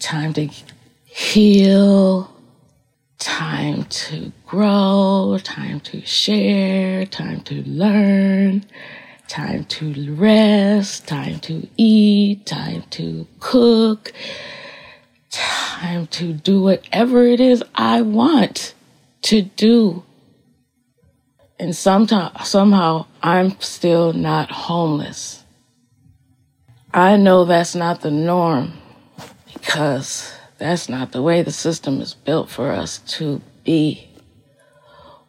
time 0.00 0.32
to 0.32 0.48
heal, 1.04 2.34
time 3.20 3.84
to 3.84 4.32
grow, 4.46 5.38
time 5.44 5.78
to 5.80 6.04
share, 6.04 7.04
time 7.06 7.40
to 7.42 7.62
learn, 7.68 8.64
time 9.28 9.64
to 9.66 10.14
rest, 10.14 11.06
time 11.06 11.38
to 11.40 11.68
eat, 11.76 12.46
time 12.46 12.82
to 12.90 13.26
cook, 13.38 14.12
time 15.30 16.06
to 16.08 16.32
do 16.32 16.62
whatever 16.62 17.24
it 17.24 17.40
is 17.40 17.62
I 17.74 18.00
want 18.00 18.74
to 19.22 19.42
do. 19.42 20.02
And 21.58 21.76
sometime, 21.76 22.32
somehow 22.42 23.04
I'm 23.22 23.60
still 23.60 24.14
not 24.14 24.50
homeless. 24.50 25.44
I 26.92 27.16
know 27.16 27.44
that's 27.44 27.74
not 27.74 28.00
the 28.00 28.10
norm 28.10 28.72
because 29.52 30.39
that's 30.60 30.90
not 30.90 31.12
the 31.12 31.22
way 31.22 31.42
the 31.42 31.50
system 31.50 32.02
is 32.02 32.12
built 32.12 32.50
for 32.50 32.70
us 32.70 32.98
to 32.98 33.40
be. 33.64 34.06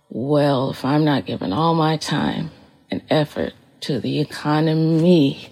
Well, 0.10 0.72
if 0.72 0.84
I'm 0.84 1.06
not 1.06 1.26
giving 1.26 1.54
all 1.54 1.74
my 1.74 1.96
time 1.96 2.52
and 2.92 3.02
effort 3.10 3.54
to 3.82 4.02
the 4.02 4.20
economy, 4.20 5.50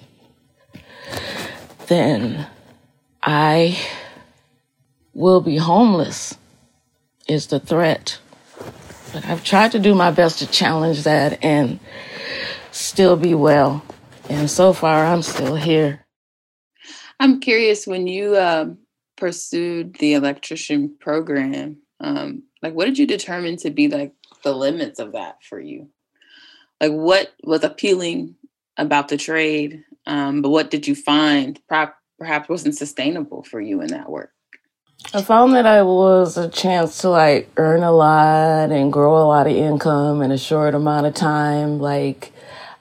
then 1.87 2.45
I 3.23 3.79
will 5.13 5.39
be 5.39 5.55
homeless 5.55 6.37
is 7.29 7.47
the 7.47 7.61
threat. 7.61 8.19
But 9.13 9.25
I've 9.25 9.45
tried 9.45 9.71
to 9.71 9.79
do 9.79 9.95
my 9.95 10.11
best 10.11 10.39
to 10.39 10.47
challenge 10.47 11.03
that 11.03 11.41
and 11.41 11.79
still 12.71 13.15
be 13.15 13.33
well. 13.33 13.81
And 14.27 14.51
so 14.51 14.73
far, 14.73 15.05
I'm 15.05 15.21
still 15.21 15.55
here. 15.55 16.05
I'm 17.17 17.39
curious 17.39 17.87
when 17.87 18.07
you 18.07 18.35
uh, 18.35 18.71
pursued 19.19 19.95
the 19.95 20.13
electrician 20.13 20.95
program, 20.99 21.77
um, 21.99 22.43
like 22.63 22.73
what 22.73 22.85
did 22.85 22.97
you 22.97 23.05
determine 23.05 23.57
to 23.57 23.69
be 23.69 23.89
like 23.89 24.13
the 24.43 24.53
limits 24.53 24.99
of 24.99 25.11
that 25.11 25.43
for 25.43 25.59
you? 25.59 25.89
Like 26.81 26.93
what 26.93 27.33
was 27.43 27.63
appealing 27.63 28.35
about 28.77 29.09
the 29.09 29.17
trade, 29.17 29.83
um, 30.07 30.41
but 30.41 30.49
what 30.49 30.71
did 30.71 30.87
you 30.87 30.95
find 30.95 31.59
perhaps 31.67 32.49
wasn't 32.49 32.77
sustainable 32.77 33.43
for 33.43 33.59
you 33.59 33.81
in 33.81 33.87
that 33.87 34.09
work? 34.09 34.31
I 35.13 35.21
found 35.21 35.53
that 35.53 35.65
I 35.65 35.81
was 35.81 36.37
a 36.37 36.49
chance 36.49 36.99
to 36.99 37.09
like 37.09 37.49
earn 37.57 37.83
a 37.83 37.91
lot 37.91 38.71
and 38.71 38.91
grow 38.91 39.17
a 39.17 39.27
lot 39.27 39.47
of 39.47 39.55
income 39.55 40.21
in 40.21 40.31
a 40.31 40.37
short 40.37 40.75
amount 40.75 41.05
of 41.05 41.13
time. 41.13 41.79
Like 41.79 42.31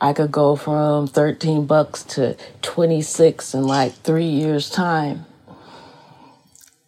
I 0.00 0.12
could 0.12 0.30
go 0.30 0.54
from 0.54 1.06
13 1.08 1.66
bucks 1.66 2.02
to 2.04 2.36
26 2.62 3.54
in 3.54 3.66
like 3.66 3.92
three 3.92 4.24
years 4.24 4.70
time 4.70 5.26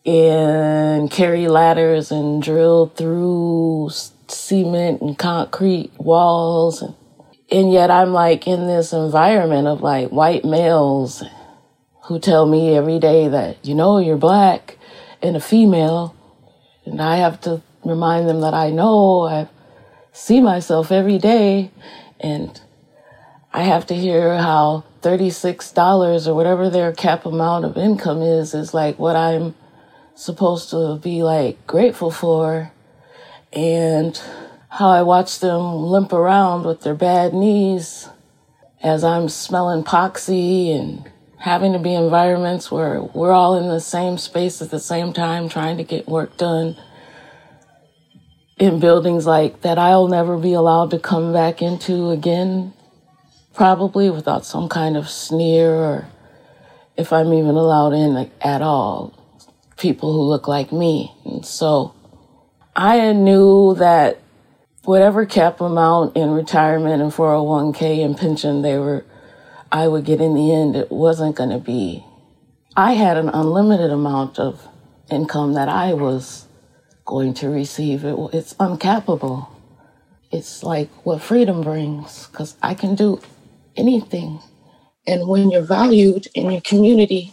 and 0.04 1.10
carry 1.10 1.48
ladders 1.48 2.10
and 2.10 2.42
drill 2.42 2.86
through 2.86 3.90
cement 4.28 5.02
and 5.02 5.18
concrete 5.18 5.90
walls. 5.98 6.82
And, 7.50 7.72
yet 7.72 7.90
I'm 7.90 8.12
like 8.12 8.46
in 8.46 8.66
this 8.66 8.92
environment 8.92 9.66
of 9.66 9.82
like 9.82 10.10
white 10.10 10.44
males 10.44 11.22
who 12.04 12.18
tell 12.18 12.46
me 12.46 12.76
every 12.76 12.98
day 12.98 13.28
that, 13.28 13.64
you 13.64 13.74
know, 13.74 13.98
you're 13.98 14.16
black 14.16 14.78
and 15.22 15.36
a 15.36 15.40
female. 15.40 16.16
And 16.86 17.00
I 17.00 17.16
have 17.16 17.40
to 17.42 17.62
remind 17.84 18.28
them 18.28 18.40
that 18.40 18.54
I 18.54 18.70
know 18.70 19.24
I 19.24 19.48
see 20.12 20.40
myself 20.40 20.90
every 20.90 21.18
day 21.18 21.70
and 22.18 22.60
I 23.52 23.64
have 23.64 23.86
to 23.86 23.94
hear 23.94 24.36
how 24.38 24.84
$36 25.02 26.26
or 26.26 26.34
whatever 26.34 26.70
their 26.70 26.92
cap 26.92 27.26
amount 27.26 27.64
of 27.64 27.76
income 27.76 28.22
is, 28.22 28.54
is 28.54 28.72
like 28.72 28.98
what 28.98 29.16
I'm 29.16 29.54
supposed 30.20 30.68
to 30.70 30.96
be 31.02 31.22
like 31.22 31.66
grateful 31.66 32.10
for. 32.10 32.70
And 33.52 34.20
how 34.68 34.90
I 34.90 35.02
watch 35.02 35.40
them 35.40 35.82
limp 35.82 36.12
around 36.12 36.64
with 36.64 36.82
their 36.82 36.94
bad 36.94 37.32
knees 37.32 38.08
as 38.82 39.02
I'm 39.02 39.28
smelling 39.28 39.82
poxy 39.82 40.78
and 40.78 41.10
having 41.38 41.72
to 41.72 41.78
be 41.78 41.94
in 41.94 42.04
environments 42.04 42.70
where 42.70 43.02
we're 43.02 43.32
all 43.32 43.56
in 43.56 43.68
the 43.68 43.80
same 43.80 44.18
space 44.18 44.60
at 44.62 44.70
the 44.70 44.78
same 44.78 45.12
time 45.12 45.48
trying 45.48 45.78
to 45.78 45.84
get 45.84 46.06
work 46.06 46.36
done 46.36 46.76
in 48.58 48.78
buildings 48.78 49.26
like 49.26 49.62
that 49.62 49.78
I'll 49.78 50.06
never 50.06 50.36
be 50.36 50.52
allowed 50.52 50.90
to 50.90 50.98
come 50.98 51.32
back 51.32 51.62
into 51.62 52.10
again, 52.10 52.74
probably 53.54 54.10
without 54.10 54.44
some 54.44 54.68
kind 54.68 54.98
of 54.98 55.08
sneer 55.08 55.74
or 55.74 56.06
if 56.96 57.10
I'm 57.12 57.32
even 57.32 57.56
allowed 57.56 57.94
in 57.94 58.30
at 58.42 58.60
all, 58.60 59.14
people 59.80 60.12
who 60.12 60.22
look 60.22 60.46
like 60.46 60.72
me. 60.72 61.12
And 61.24 61.44
so 61.44 61.94
I 62.76 63.12
knew 63.12 63.74
that 63.76 64.20
whatever 64.84 65.26
cap 65.26 65.60
amount 65.60 66.16
in 66.16 66.30
retirement 66.30 67.02
and 67.02 67.12
401k 67.12 68.04
and 68.04 68.16
pension 68.16 68.62
they 68.62 68.78
were 68.78 69.04
I 69.72 69.86
would 69.86 70.04
get 70.04 70.20
in 70.20 70.34
the 70.34 70.52
end, 70.52 70.74
it 70.74 70.90
wasn't 70.90 71.36
going 71.36 71.50
to 71.50 71.58
be. 71.58 72.04
I 72.76 72.94
had 72.94 73.16
an 73.16 73.28
unlimited 73.28 73.92
amount 73.92 74.38
of 74.38 74.66
income 75.10 75.54
that 75.54 75.68
I 75.68 75.92
was 75.92 76.46
going 77.04 77.34
to 77.34 77.48
receive. 77.48 78.04
It, 78.04 78.16
it's 78.32 78.54
uncappable. 78.54 79.48
It's 80.32 80.64
like 80.64 80.90
what 81.06 81.22
freedom 81.22 81.62
brings, 81.62 82.26
because 82.26 82.56
I 82.62 82.74
can 82.74 82.96
do 82.96 83.20
anything. 83.76 84.40
And 85.06 85.28
when 85.28 85.50
you're 85.50 85.62
valued 85.62 86.26
in 86.34 86.50
your 86.50 86.60
community 86.62 87.32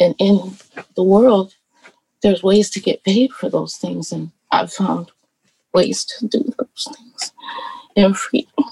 and 0.00 0.16
in 0.18 0.56
the 0.96 1.04
world, 1.04 1.54
there's 2.22 2.42
ways 2.42 2.70
to 2.70 2.80
get 2.80 3.04
paid 3.04 3.32
for 3.32 3.48
those 3.48 3.76
things. 3.76 4.12
And 4.12 4.30
I've 4.50 4.72
found 4.72 5.10
ways 5.72 6.04
to 6.04 6.26
do 6.26 6.44
those 6.58 6.96
things 6.96 7.32
in 7.96 8.14
freedom. 8.14 8.64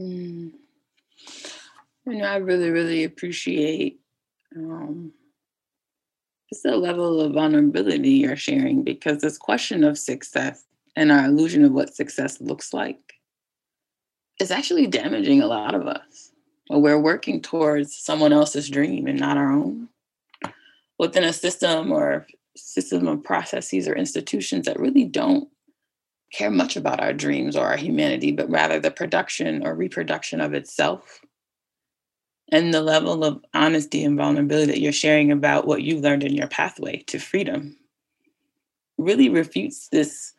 Mm. 0.00 0.52
You 2.06 2.16
know, 2.16 2.24
I 2.24 2.36
really, 2.36 2.70
really 2.70 3.04
appreciate 3.04 4.00
um, 4.56 5.12
just 6.50 6.62
the 6.62 6.76
level 6.76 7.20
of 7.20 7.32
vulnerability 7.32 8.10
you're 8.10 8.36
sharing 8.36 8.82
because 8.82 9.20
this 9.20 9.38
question 9.38 9.84
of 9.84 9.98
success 9.98 10.64
and 10.96 11.10
our 11.10 11.24
illusion 11.24 11.64
of 11.64 11.72
what 11.72 11.94
success 11.94 12.40
looks 12.40 12.74
like 12.74 13.14
is 14.40 14.50
actually 14.50 14.86
damaging 14.86 15.40
a 15.40 15.46
lot 15.46 15.74
of 15.74 15.86
us. 15.86 16.30
We're 16.70 17.00
working 17.00 17.40
towards 17.40 17.96
someone 17.96 18.32
else's 18.32 18.68
dream 18.68 19.06
and 19.06 19.18
not 19.18 19.36
our 19.36 19.50
own 19.50 19.88
within 20.98 21.24
a 21.24 21.32
system 21.32 21.92
or 21.92 22.26
system 22.56 23.08
of 23.08 23.24
processes 23.24 23.88
or 23.88 23.94
institutions 23.94 24.66
that 24.66 24.78
really 24.78 25.04
don't 25.04 25.48
care 26.32 26.50
much 26.50 26.76
about 26.76 27.00
our 27.00 27.12
dreams 27.12 27.56
or 27.56 27.66
our 27.66 27.76
humanity, 27.76 28.32
but 28.32 28.50
rather 28.50 28.80
the 28.80 28.90
production 28.90 29.64
or 29.66 29.74
reproduction 29.74 30.40
of 30.40 30.54
itself. 30.54 31.20
And 32.52 32.74
the 32.74 32.82
level 32.82 33.24
of 33.24 33.42
honesty 33.54 34.04
and 34.04 34.16
vulnerability 34.16 34.72
that 34.72 34.80
you're 34.80 34.92
sharing 34.92 35.32
about 35.32 35.66
what 35.66 35.82
you 35.82 35.98
learned 35.98 36.24
in 36.24 36.34
your 36.34 36.48
pathway 36.48 36.98
to 37.06 37.18
freedom 37.18 37.76
really 38.98 39.28
refutes 39.28 39.88
this 39.88 40.34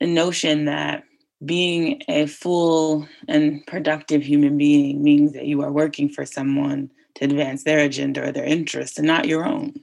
notion 0.00 0.64
that 0.64 1.04
being 1.44 2.02
a 2.08 2.26
full 2.26 3.06
and 3.28 3.64
productive 3.66 4.22
human 4.22 4.56
being 4.56 5.02
means 5.02 5.32
that 5.32 5.46
you 5.46 5.62
are 5.62 5.72
working 5.72 6.08
for 6.08 6.24
someone 6.24 6.90
to 7.16 7.24
advance 7.24 7.64
their 7.64 7.80
agenda 7.80 8.28
or 8.28 8.32
their 8.32 8.44
interests 8.44 8.98
and 8.98 9.06
not 9.06 9.26
your 9.26 9.44
own. 9.44 9.74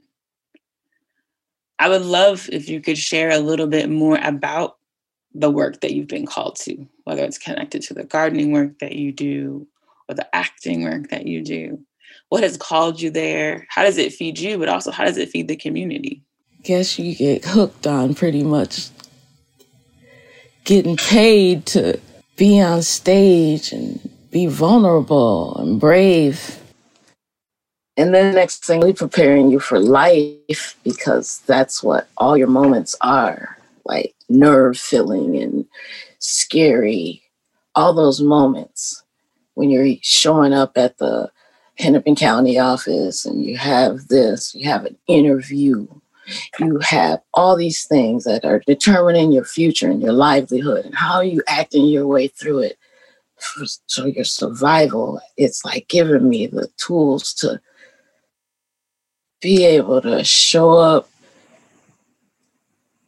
I 1.78 1.88
would 1.88 2.02
love 2.02 2.48
if 2.52 2.68
you 2.68 2.80
could 2.80 2.98
share 2.98 3.30
a 3.30 3.38
little 3.38 3.66
bit 3.66 3.90
more 3.90 4.18
about 4.22 4.78
the 5.34 5.50
work 5.50 5.80
that 5.80 5.92
you've 5.92 6.08
been 6.08 6.26
called 6.26 6.56
to, 6.60 6.86
whether 7.04 7.24
it's 7.24 7.38
connected 7.38 7.82
to 7.82 7.94
the 7.94 8.04
gardening 8.04 8.52
work 8.52 8.78
that 8.78 8.92
you 8.92 9.12
do 9.12 9.66
or 10.08 10.14
the 10.14 10.34
acting 10.34 10.84
work 10.84 11.10
that 11.10 11.26
you 11.26 11.42
do. 11.42 11.80
What 12.28 12.44
has 12.44 12.56
called 12.56 13.00
you 13.00 13.10
there? 13.10 13.66
How 13.68 13.82
does 13.82 13.98
it 13.98 14.12
feed 14.12 14.38
you, 14.38 14.58
but 14.58 14.68
also 14.68 14.92
how 14.92 15.04
does 15.04 15.16
it 15.16 15.30
feed 15.30 15.48
the 15.48 15.56
community? 15.56 16.22
Guess 16.62 16.98
you 16.98 17.14
get 17.14 17.44
hooked 17.44 17.86
on 17.86 18.14
pretty 18.14 18.44
much 18.44 18.88
getting 20.62 20.96
paid 20.96 21.66
to 21.66 22.00
be 22.36 22.60
on 22.60 22.82
stage 22.82 23.72
and 23.72 24.10
be 24.30 24.46
vulnerable 24.46 25.56
and 25.56 25.78
brave 25.80 26.63
and 27.96 28.14
then 28.14 28.34
next 28.34 28.64
thing, 28.64 28.80
we 28.80 28.92
preparing 28.92 29.50
you 29.50 29.60
for 29.60 29.78
life 29.78 30.76
because 30.82 31.40
that's 31.46 31.82
what 31.82 32.08
all 32.16 32.36
your 32.36 32.48
moments 32.48 32.96
are 33.00 33.58
like 33.84 34.14
nerve 34.28 34.78
filling 34.78 35.36
and 35.36 35.66
scary. 36.18 37.22
All 37.74 37.92
those 37.92 38.20
moments 38.20 39.02
when 39.54 39.70
you're 39.70 39.96
showing 40.02 40.52
up 40.52 40.76
at 40.76 40.98
the 40.98 41.30
Hennepin 41.78 42.16
County 42.16 42.58
office 42.58 43.24
and 43.24 43.44
you 43.44 43.56
have 43.56 44.08
this, 44.08 44.54
you 44.54 44.68
have 44.68 44.84
an 44.84 44.96
interview, 45.06 45.86
you 46.58 46.78
have 46.78 47.20
all 47.34 47.56
these 47.56 47.84
things 47.84 48.24
that 48.24 48.44
are 48.44 48.62
determining 48.66 49.32
your 49.32 49.44
future 49.44 49.90
and 49.90 50.02
your 50.02 50.12
livelihood 50.12 50.84
and 50.86 50.94
how 50.94 51.20
you 51.20 51.42
acting 51.48 51.86
your 51.86 52.06
way 52.06 52.28
through 52.28 52.60
it. 52.60 52.78
So 53.86 54.06
your 54.06 54.24
survival, 54.24 55.20
it's 55.36 55.64
like 55.64 55.88
giving 55.88 56.28
me 56.28 56.46
the 56.46 56.68
tools 56.76 57.34
to 57.34 57.60
be 59.44 59.62
able 59.66 60.00
to 60.00 60.24
show 60.24 60.78
up 60.78 61.06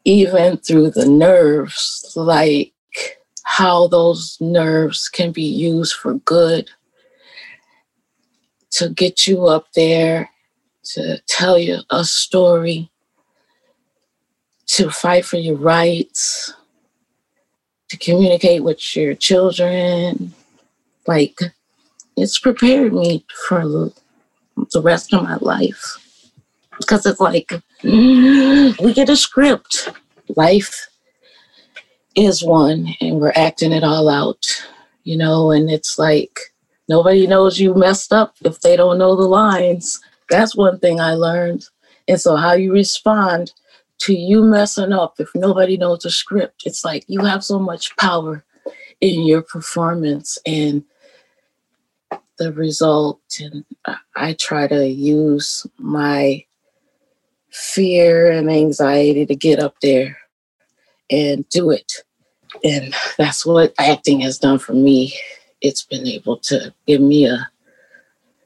even 0.04 0.58
through 0.58 0.90
the 0.90 1.06
nerves, 1.06 2.12
like 2.14 2.74
how 3.44 3.88
those 3.88 4.36
nerves 4.38 5.08
can 5.08 5.32
be 5.32 5.42
used 5.42 5.94
for 5.94 6.18
good 6.26 6.68
to 8.70 8.90
get 8.90 9.26
you 9.26 9.46
up 9.46 9.72
there, 9.74 10.28
to 10.82 11.18
tell 11.26 11.58
you 11.58 11.78
a 11.88 12.04
story, 12.04 12.90
to 14.66 14.90
fight 14.90 15.24
for 15.24 15.38
your 15.38 15.56
rights, 15.56 16.52
to 17.88 17.96
communicate 17.96 18.62
with 18.62 18.94
your 18.94 19.14
children. 19.14 20.34
Like, 21.06 21.38
it's 22.14 22.38
prepared 22.38 22.92
me 22.92 23.24
for 23.48 23.90
the 24.70 24.82
rest 24.82 25.14
of 25.14 25.22
my 25.22 25.36
life 25.36 26.02
because 26.78 27.06
it's 27.06 27.20
like 27.20 27.52
we 28.80 28.92
get 28.94 29.08
a 29.08 29.16
script. 29.16 29.90
Life 30.36 30.88
is 32.14 32.42
one, 32.42 32.88
and 33.00 33.20
we're 33.20 33.32
acting 33.36 33.72
it 33.72 33.84
all 33.84 34.08
out, 34.08 34.44
you 35.04 35.16
know, 35.16 35.50
and 35.50 35.70
it's 35.70 35.98
like 35.98 36.38
nobody 36.88 37.26
knows 37.26 37.60
you 37.60 37.74
messed 37.74 38.12
up 38.12 38.34
if 38.44 38.60
they 38.60 38.76
don't 38.76 38.98
know 38.98 39.14
the 39.14 39.28
lines. 39.28 40.00
That's 40.28 40.56
one 40.56 40.78
thing 40.78 41.00
I 41.00 41.14
learned. 41.14 41.64
And 42.08 42.20
so, 42.20 42.36
how 42.36 42.52
you 42.52 42.72
respond 42.72 43.52
to 43.98 44.14
you 44.14 44.42
messing 44.42 44.92
up 44.92 45.14
if 45.18 45.30
nobody 45.34 45.76
knows 45.76 46.00
the 46.00 46.10
script, 46.10 46.62
it's 46.66 46.84
like 46.84 47.04
you 47.08 47.24
have 47.24 47.44
so 47.44 47.58
much 47.58 47.96
power 47.96 48.44
in 49.00 49.26
your 49.26 49.42
performance 49.42 50.38
and 50.46 50.84
the 52.38 52.52
result. 52.52 53.20
And 53.40 53.64
I 54.14 54.34
try 54.34 54.66
to 54.68 54.86
use 54.86 55.66
my 55.78 56.44
fear 57.56 58.30
and 58.30 58.50
anxiety 58.50 59.24
to 59.24 59.34
get 59.34 59.58
up 59.58 59.74
there 59.80 60.18
and 61.10 61.48
do 61.48 61.70
it. 61.70 61.90
And 62.62 62.94
that's 63.16 63.46
what 63.46 63.74
acting 63.78 64.20
has 64.20 64.38
done 64.38 64.58
for 64.58 64.74
me. 64.74 65.14
It's 65.62 65.82
been 65.82 66.06
able 66.06 66.36
to 66.40 66.72
give 66.86 67.00
me 67.00 67.26
a 67.26 67.48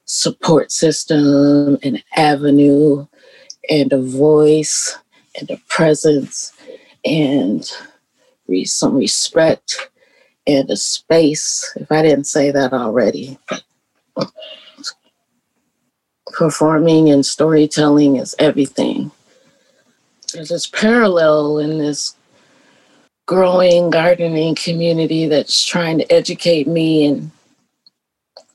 support 0.05 0.71
system, 0.71 1.77
an 1.83 2.03
avenue, 2.17 3.07
and 3.69 3.93
a 3.93 4.01
voice, 4.01 4.97
and 5.39 5.51
a 5.51 5.61
presence, 5.69 6.53
and 7.05 7.71
some 8.65 8.95
respect 8.95 9.91
and 10.47 10.71
a 10.71 10.77
space. 10.77 11.73
If 11.77 11.91
I 11.93 12.03
didn't 12.03 12.25
say 12.25 12.51
that 12.51 12.73
already, 12.73 13.39
performing 16.33 17.11
and 17.11 17.25
storytelling 17.25 18.17
is 18.17 18.35
everything. 18.39 19.11
There's 20.33 20.49
this 20.49 20.67
parallel 20.67 21.59
in 21.59 21.79
this 21.79 22.15
growing 23.27 23.91
gardening 23.91 24.55
community 24.55 25.27
that's 25.27 25.65
trying 25.65 25.99
to 25.99 26.13
educate 26.13 26.67
me, 26.67 27.07
and 27.07 27.31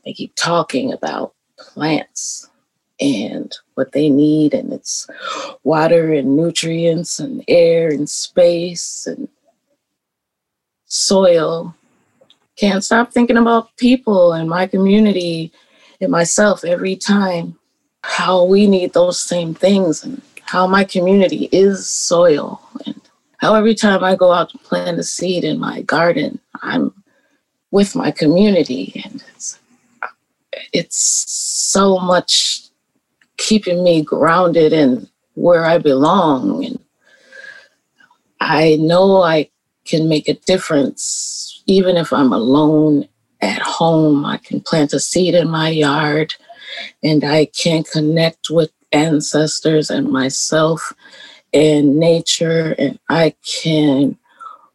they 0.04 0.14
keep 0.14 0.34
talking 0.36 0.94
about 0.94 1.34
plants 1.58 2.50
and 3.00 3.54
what 3.76 3.92
they 3.92 4.10
need, 4.10 4.54
and 4.54 4.72
it's 4.72 5.08
water 5.64 6.14
and 6.14 6.36
nutrients 6.36 7.20
and 7.20 7.44
air 7.48 7.90
and 7.90 8.10
space 8.10 9.06
and 9.06 9.28
soil. 10.86 11.76
Can't 12.56 12.84
stop 12.84 13.12
thinking 13.12 13.38
about 13.38 13.76
people 13.76 14.32
and 14.32 14.50
my 14.50 14.66
community 14.66 15.52
and 16.00 16.12
myself 16.12 16.64
every 16.64 16.96
time 16.96 17.58
how 18.08 18.44
we 18.44 18.68
need 18.68 18.94
those 18.94 19.20
same 19.20 19.54
things 19.54 20.04
and 20.04 20.22
how 20.42 20.68
my 20.68 20.84
community 20.84 21.50
is 21.52 21.88
soil. 21.88 22.62
And 22.86 23.02
how 23.38 23.56
every 23.56 23.74
time 23.74 24.04
I 24.04 24.16
go 24.16 24.32
out 24.32 24.52
to 24.52 24.58
plant 24.60 25.00
a 25.00 25.04
seed 25.04 25.44
in 25.44 25.60
my 25.60 25.82
garden, 25.82 26.40
I'm 26.62 26.94
with 27.72 27.96
my 27.96 28.12
community. 28.12 29.02
And 29.04 29.24
it's 29.34 29.60
it's 30.72 31.26
so 31.28 31.98
much 31.98 32.62
keeping 33.38 33.84
me 33.84 34.04
grounded 34.04 34.72
in 34.72 35.10
where 35.34 35.66
I 35.66 35.80
belong. 35.80 36.64
And 36.64 36.80
I 38.40 38.76
know 38.76 39.24
I 39.24 39.50
can 39.86 40.08
make 40.08 40.30
a 40.30 40.36
difference. 40.46 41.64
Even 41.66 41.98
if 41.98 42.14
I'm 42.14 42.32
alone 42.32 43.08
at 43.42 43.62
home. 43.62 44.26
I 44.26 44.38
can 44.38 44.62
plant 44.62 44.94
a 44.94 45.00
seed 45.00 45.36
in 45.36 45.50
my 45.50 45.70
yard 45.70 46.36
and 47.04 47.24
I 47.24 47.46
can 47.46 47.84
connect 47.84 48.50
with 48.50 48.72
ancestors 48.92 49.90
and 49.90 50.10
myself 50.10 50.94
and 51.54 51.98
nature, 51.98 52.76
and 52.78 53.00
I 53.10 53.36
can 53.62 54.18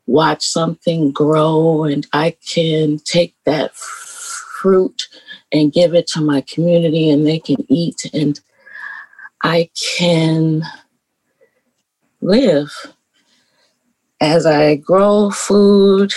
watch 0.07 0.47
something 0.47 1.13
grow, 1.13 1.85
and 1.85 2.07
I 2.13 2.37
can 2.47 2.99
take 2.99 3.35
that 3.45 3.75
fruit 3.75 5.09
and 5.53 5.73
give 5.73 5.95
it 5.95 6.07
to 6.09 6.21
my 6.21 6.41
community, 6.43 7.11
and 7.11 7.27
they 7.27 7.39
can 7.39 7.65
eat, 7.69 8.11
and 8.13 8.41
I 9.43 9.71
can 9.99 10.63
live. 12.21 12.71
As 14.21 14.45
I 14.47 14.77
grow 14.77 15.31
food 15.31 16.13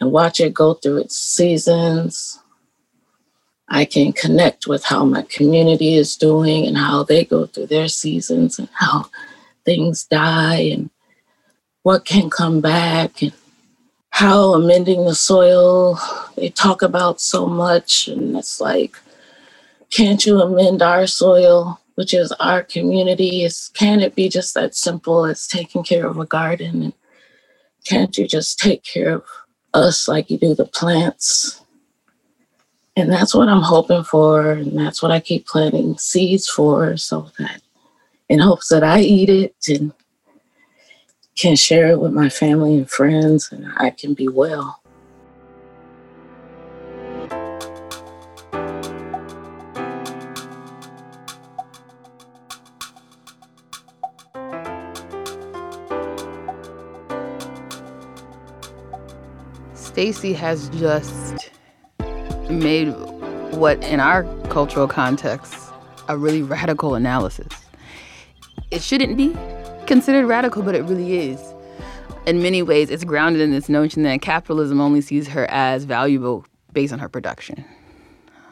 and 0.00 0.10
watch 0.10 0.40
it 0.40 0.54
go 0.54 0.74
through 0.74 0.98
its 0.98 1.16
seasons 1.18 2.40
I 3.68 3.84
can 3.84 4.12
connect 4.12 4.66
with 4.66 4.84
how 4.84 5.04
my 5.04 5.22
community 5.22 5.94
is 5.94 6.16
doing 6.16 6.66
and 6.66 6.76
how 6.76 7.02
they 7.02 7.24
go 7.24 7.46
through 7.46 7.66
their 7.66 7.88
seasons 7.88 8.58
and 8.58 8.68
how 8.72 9.06
things 9.64 10.04
die 10.04 10.56
and 10.56 10.90
what 11.82 12.04
can 12.04 12.30
come 12.30 12.60
back 12.60 13.22
and 13.22 13.32
how 14.10 14.54
amending 14.54 15.04
the 15.04 15.14
soil 15.14 15.98
they 16.36 16.50
talk 16.50 16.82
about 16.82 17.20
so 17.20 17.46
much 17.46 18.08
and 18.08 18.36
it's 18.36 18.60
like 18.60 18.96
can't 19.90 20.26
you 20.26 20.40
amend 20.40 20.82
our 20.82 21.06
soil 21.06 21.80
which 21.94 22.12
is 22.12 22.32
our 22.32 22.62
community? 22.62 23.44
Is 23.44 23.70
can 23.74 24.00
it 24.00 24.14
be 24.14 24.28
just 24.28 24.54
that 24.54 24.74
simple 24.74 25.24
as 25.24 25.46
taking 25.46 25.82
care 25.82 26.06
of 26.06 26.18
a 26.18 26.26
garden 26.26 26.82
and 26.82 26.92
can't 27.84 28.16
you 28.16 28.26
just 28.26 28.58
take 28.58 28.82
care 28.82 29.16
of 29.16 29.24
us 29.74 30.08
like 30.08 30.30
you 30.30 30.38
do 30.38 30.54
the 30.54 30.64
plants 30.64 31.63
and 32.96 33.10
that's 33.10 33.34
what 33.34 33.48
i'm 33.48 33.62
hoping 33.62 34.04
for 34.04 34.52
and 34.52 34.78
that's 34.78 35.02
what 35.02 35.10
i 35.10 35.20
keep 35.20 35.46
planting 35.46 35.96
seeds 35.98 36.48
for 36.48 36.96
so 36.96 37.30
that 37.38 37.60
in 38.28 38.38
hopes 38.38 38.68
that 38.68 38.84
i 38.84 39.00
eat 39.00 39.28
it 39.28 39.54
and 39.68 39.92
can 41.36 41.56
share 41.56 41.88
it 41.88 42.00
with 42.00 42.12
my 42.12 42.28
family 42.28 42.76
and 42.76 42.88
friends, 42.88 43.50
and 43.50 43.66
I 43.76 43.90
can 43.90 44.14
be 44.14 44.28
well. 44.28 44.80
Stacy 59.74 60.32
has 60.32 60.68
just 60.70 61.33
made 62.50 62.88
what 63.52 63.82
in 63.84 64.00
our 64.00 64.24
cultural 64.48 64.88
context 64.88 65.54
a 66.08 66.16
really 66.16 66.42
radical 66.42 66.94
analysis. 66.94 67.48
It 68.70 68.82
shouldn't 68.82 69.16
be, 69.16 69.36
considered 69.86 70.26
radical, 70.26 70.62
but 70.62 70.74
it 70.74 70.82
really 70.82 71.18
is. 71.18 71.40
In 72.26 72.42
many 72.42 72.62
ways, 72.62 72.90
it's 72.90 73.04
grounded 73.04 73.42
in 73.42 73.50
this 73.50 73.68
notion 73.68 74.02
that 74.02 74.22
capitalism 74.22 74.80
only 74.80 75.00
sees 75.00 75.28
her 75.28 75.46
as 75.50 75.84
valuable 75.84 76.46
based 76.72 76.92
on 76.92 76.98
her 76.98 77.08
production. 77.08 77.64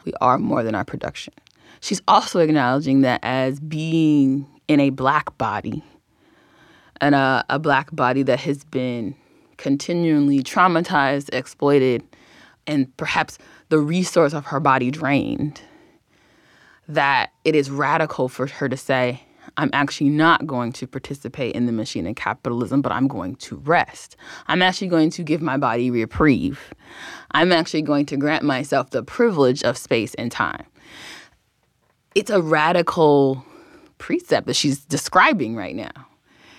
We 0.05 0.13
are 0.21 0.37
more 0.37 0.63
than 0.63 0.75
our 0.75 0.85
production. 0.85 1.33
She's 1.81 2.01
also 2.07 2.39
acknowledging 2.39 3.01
that 3.01 3.19
as 3.23 3.59
being 3.59 4.47
in 4.67 4.79
a 4.79 4.89
black 4.91 5.37
body, 5.37 5.83
and 7.01 7.15
a, 7.15 7.43
a 7.49 7.59
black 7.59 7.93
body 7.93 8.23
that 8.23 8.39
has 8.39 8.63
been 8.63 9.15
continually 9.57 10.41
traumatized, 10.41 11.29
exploited, 11.33 12.03
and 12.65 12.95
perhaps 12.97 13.37
the 13.73 13.79
resource 13.79 14.33
of 14.33 14.45
her 14.45 14.59
body 14.59 14.91
drained, 14.91 15.59
that 16.87 17.31
it 17.43 17.55
is 17.55 17.71
radical 17.71 18.29
for 18.29 18.45
her 18.45 18.69
to 18.69 18.77
say, 18.77 19.23
I'm 19.57 19.71
actually 19.73 20.11
not 20.11 20.45
going 20.45 20.73
to 20.73 20.85
participate 20.85 21.55
in 21.55 21.65
the 21.65 21.71
machine 21.71 22.05
of 22.05 22.15
capitalism, 22.15 22.83
but 22.83 22.91
I'm 22.91 23.07
going 23.07 23.35
to 23.37 23.55
rest. 23.55 24.15
I'm 24.47 24.61
actually 24.61 24.89
going 24.89 25.09
to 25.09 25.23
give 25.23 25.41
my 25.41 25.57
body 25.57 25.89
reprieve. 25.89 26.71
I'm 27.31 27.51
actually 27.51 27.81
going 27.81 28.05
to 28.05 28.15
grant 28.15 28.43
myself 28.43 28.91
the 28.91 29.01
privilege 29.01 29.63
of 29.63 29.75
space 29.75 30.13
and 30.19 30.31
time. 30.31 30.67
It's 32.13 32.29
a 32.29 32.43
radical 32.43 33.43
precept 33.97 34.45
that 34.45 34.55
she's 34.55 34.85
describing 34.85 35.55
right 35.55 35.75
now. 35.75 36.07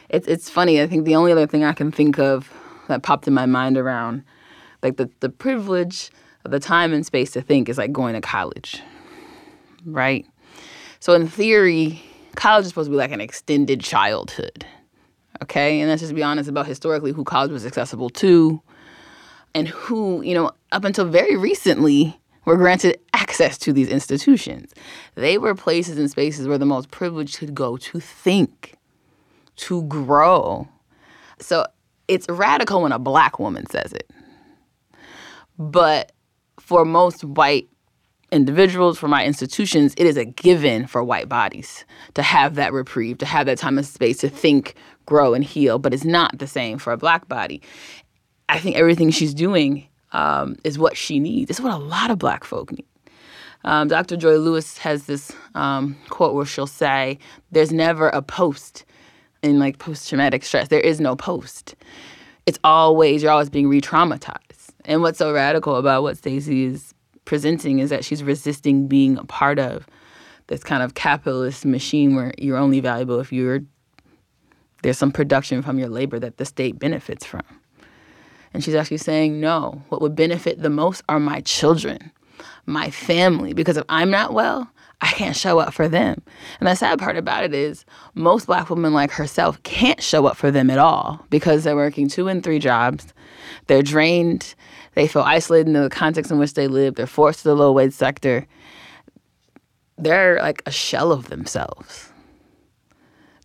It's 0.08 0.26
it's 0.26 0.50
funny. 0.50 0.82
I 0.82 0.88
think 0.88 1.04
the 1.04 1.14
only 1.14 1.30
other 1.30 1.46
thing 1.46 1.62
I 1.62 1.74
can 1.74 1.92
think 1.92 2.18
of 2.18 2.52
that 2.88 3.04
popped 3.04 3.28
in 3.28 3.34
my 3.34 3.46
mind 3.46 3.78
around 3.78 4.24
like 4.82 4.96
the, 4.96 5.08
the 5.20 5.28
privilege 5.28 6.10
the 6.50 6.60
time 6.60 6.92
and 6.92 7.04
space 7.04 7.30
to 7.32 7.42
think 7.42 7.68
is 7.68 7.78
like 7.78 7.92
going 7.92 8.14
to 8.14 8.20
college. 8.20 8.82
Right? 9.86 10.26
So 11.00 11.12
in 11.14 11.28
theory, 11.28 12.02
college 12.36 12.64
is 12.64 12.68
supposed 12.68 12.88
to 12.88 12.90
be 12.90 12.96
like 12.96 13.12
an 13.12 13.20
extended 13.20 13.80
childhood. 13.80 14.66
Okay? 15.42 15.80
And 15.80 15.90
let's 15.90 16.02
just 16.02 16.14
be 16.14 16.22
honest 16.22 16.48
about 16.48 16.66
historically 16.66 17.12
who 17.12 17.24
college 17.24 17.50
was 17.50 17.66
accessible 17.66 18.10
to 18.10 18.62
and 19.54 19.68
who, 19.68 20.22
you 20.22 20.34
know, 20.34 20.50
up 20.72 20.84
until 20.84 21.04
very 21.04 21.36
recently 21.36 22.18
were 22.44 22.56
granted 22.56 22.98
access 23.12 23.56
to 23.58 23.72
these 23.72 23.88
institutions. 23.88 24.72
They 25.14 25.38
were 25.38 25.54
places 25.54 25.98
and 25.98 26.10
spaces 26.10 26.46
where 26.46 26.58
the 26.58 26.66
most 26.66 26.90
privileged 26.90 27.38
could 27.38 27.54
go 27.54 27.76
to 27.76 28.00
think, 28.00 28.76
to 29.56 29.82
grow. 29.84 30.68
So 31.38 31.66
it's 32.08 32.28
radical 32.28 32.82
when 32.82 32.92
a 32.92 32.98
black 32.98 33.38
woman 33.38 33.66
says 33.66 33.92
it. 33.92 34.10
But 35.58 36.12
for 36.60 36.84
most 36.84 37.24
white 37.24 37.68
individuals, 38.32 38.98
for 38.98 39.08
my 39.08 39.24
institutions, 39.24 39.94
it 39.96 40.06
is 40.06 40.16
a 40.16 40.24
given 40.24 40.86
for 40.86 41.04
white 41.04 41.28
bodies 41.28 41.84
to 42.14 42.22
have 42.22 42.56
that 42.56 42.72
reprieve, 42.72 43.18
to 43.18 43.26
have 43.26 43.46
that 43.46 43.58
time 43.58 43.78
and 43.78 43.86
space 43.86 44.18
to 44.18 44.28
think, 44.28 44.74
grow, 45.06 45.34
and 45.34 45.44
heal. 45.44 45.78
But 45.78 45.94
it's 45.94 46.04
not 46.04 46.38
the 46.38 46.46
same 46.46 46.78
for 46.78 46.92
a 46.92 46.96
black 46.96 47.28
body. 47.28 47.62
I 48.48 48.58
think 48.58 48.76
everything 48.76 49.10
she's 49.10 49.34
doing 49.34 49.86
um, 50.12 50.56
is 50.64 50.78
what 50.78 50.96
she 50.96 51.18
needs. 51.18 51.50
It's 51.50 51.60
what 51.60 51.72
a 51.72 51.78
lot 51.78 52.10
of 52.10 52.18
black 52.18 52.44
folk 52.44 52.72
need. 52.72 52.86
Um, 53.64 53.88
Dr. 53.88 54.16
Joy 54.16 54.36
Lewis 54.36 54.76
has 54.78 55.06
this 55.06 55.32
um, 55.54 55.96
quote 56.10 56.34
where 56.34 56.44
she'll 56.44 56.66
say, 56.66 57.18
"There's 57.50 57.72
never 57.72 58.08
a 58.08 58.20
post 58.20 58.84
in 59.42 59.58
like 59.58 59.78
post-traumatic 59.78 60.44
stress. 60.44 60.68
There 60.68 60.80
is 60.80 61.00
no 61.00 61.16
post. 61.16 61.74
It's 62.46 62.58
always 62.62 63.22
you're 63.22 63.32
always 63.32 63.48
being 63.48 63.68
re-traumatized." 63.68 64.53
And 64.84 65.02
what's 65.02 65.18
so 65.18 65.32
radical 65.32 65.76
about 65.76 66.02
what 66.02 66.18
Stacey 66.18 66.64
is 66.64 66.94
presenting 67.24 67.78
is 67.78 67.90
that 67.90 68.04
she's 68.04 68.22
resisting 68.22 68.86
being 68.86 69.16
a 69.18 69.24
part 69.24 69.58
of 69.58 69.86
this 70.48 70.62
kind 70.62 70.82
of 70.82 70.94
capitalist 70.94 71.64
machine 71.64 72.14
where 72.14 72.34
you're 72.38 72.58
only 72.58 72.80
valuable 72.80 73.18
if 73.20 73.32
you're 73.32 73.60
there's 74.82 74.98
some 74.98 75.12
production 75.12 75.62
from 75.62 75.78
your 75.78 75.88
labor 75.88 76.18
that 76.18 76.36
the 76.36 76.44
state 76.44 76.78
benefits 76.78 77.24
from. 77.24 77.42
And 78.52 78.62
she's 78.62 78.74
actually 78.74 78.98
saying, 78.98 79.40
no, 79.40 79.82
what 79.88 80.02
would 80.02 80.14
benefit 80.14 80.60
the 80.60 80.68
most 80.68 81.02
are 81.08 81.18
my 81.18 81.40
children, 81.40 82.12
my 82.66 82.90
family, 82.90 83.54
because 83.54 83.78
if 83.78 83.84
I'm 83.88 84.10
not 84.10 84.34
well, 84.34 84.70
I 85.00 85.08
can't 85.08 85.36
show 85.36 85.58
up 85.58 85.74
for 85.74 85.88
them. 85.88 86.22
And 86.60 86.68
the 86.68 86.74
sad 86.74 86.98
part 86.98 87.16
about 87.16 87.44
it 87.44 87.52
is 87.54 87.84
most 88.14 88.46
black 88.46 88.70
women 88.70 88.94
like 88.94 89.10
herself 89.10 89.62
can't 89.62 90.02
show 90.02 90.26
up 90.26 90.36
for 90.36 90.50
them 90.50 90.70
at 90.70 90.78
all 90.78 91.24
because 91.30 91.64
they're 91.64 91.76
working 91.76 92.08
two 92.08 92.28
and 92.28 92.42
three 92.42 92.58
jobs. 92.58 93.12
They're 93.66 93.82
drained 93.82 94.54
they 94.94 95.08
feel 95.08 95.22
isolated 95.22 95.66
in 95.66 95.72
the 95.74 95.90
context 95.90 96.30
in 96.30 96.38
which 96.38 96.54
they 96.54 96.68
live. 96.68 96.94
They're 96.94 97.06
forced 97.06 97.40
to 97.40 97.48
the 97.48 97.56
low 97.56 97.72
wage 97.72 97.92
sector. 97.92 98.46
They're 99.98 100.38
like 100.40 100.62
a 100.66 100.70
shell 100.70 101.12
of 101.12 101.28
themselves. 101.30 102.12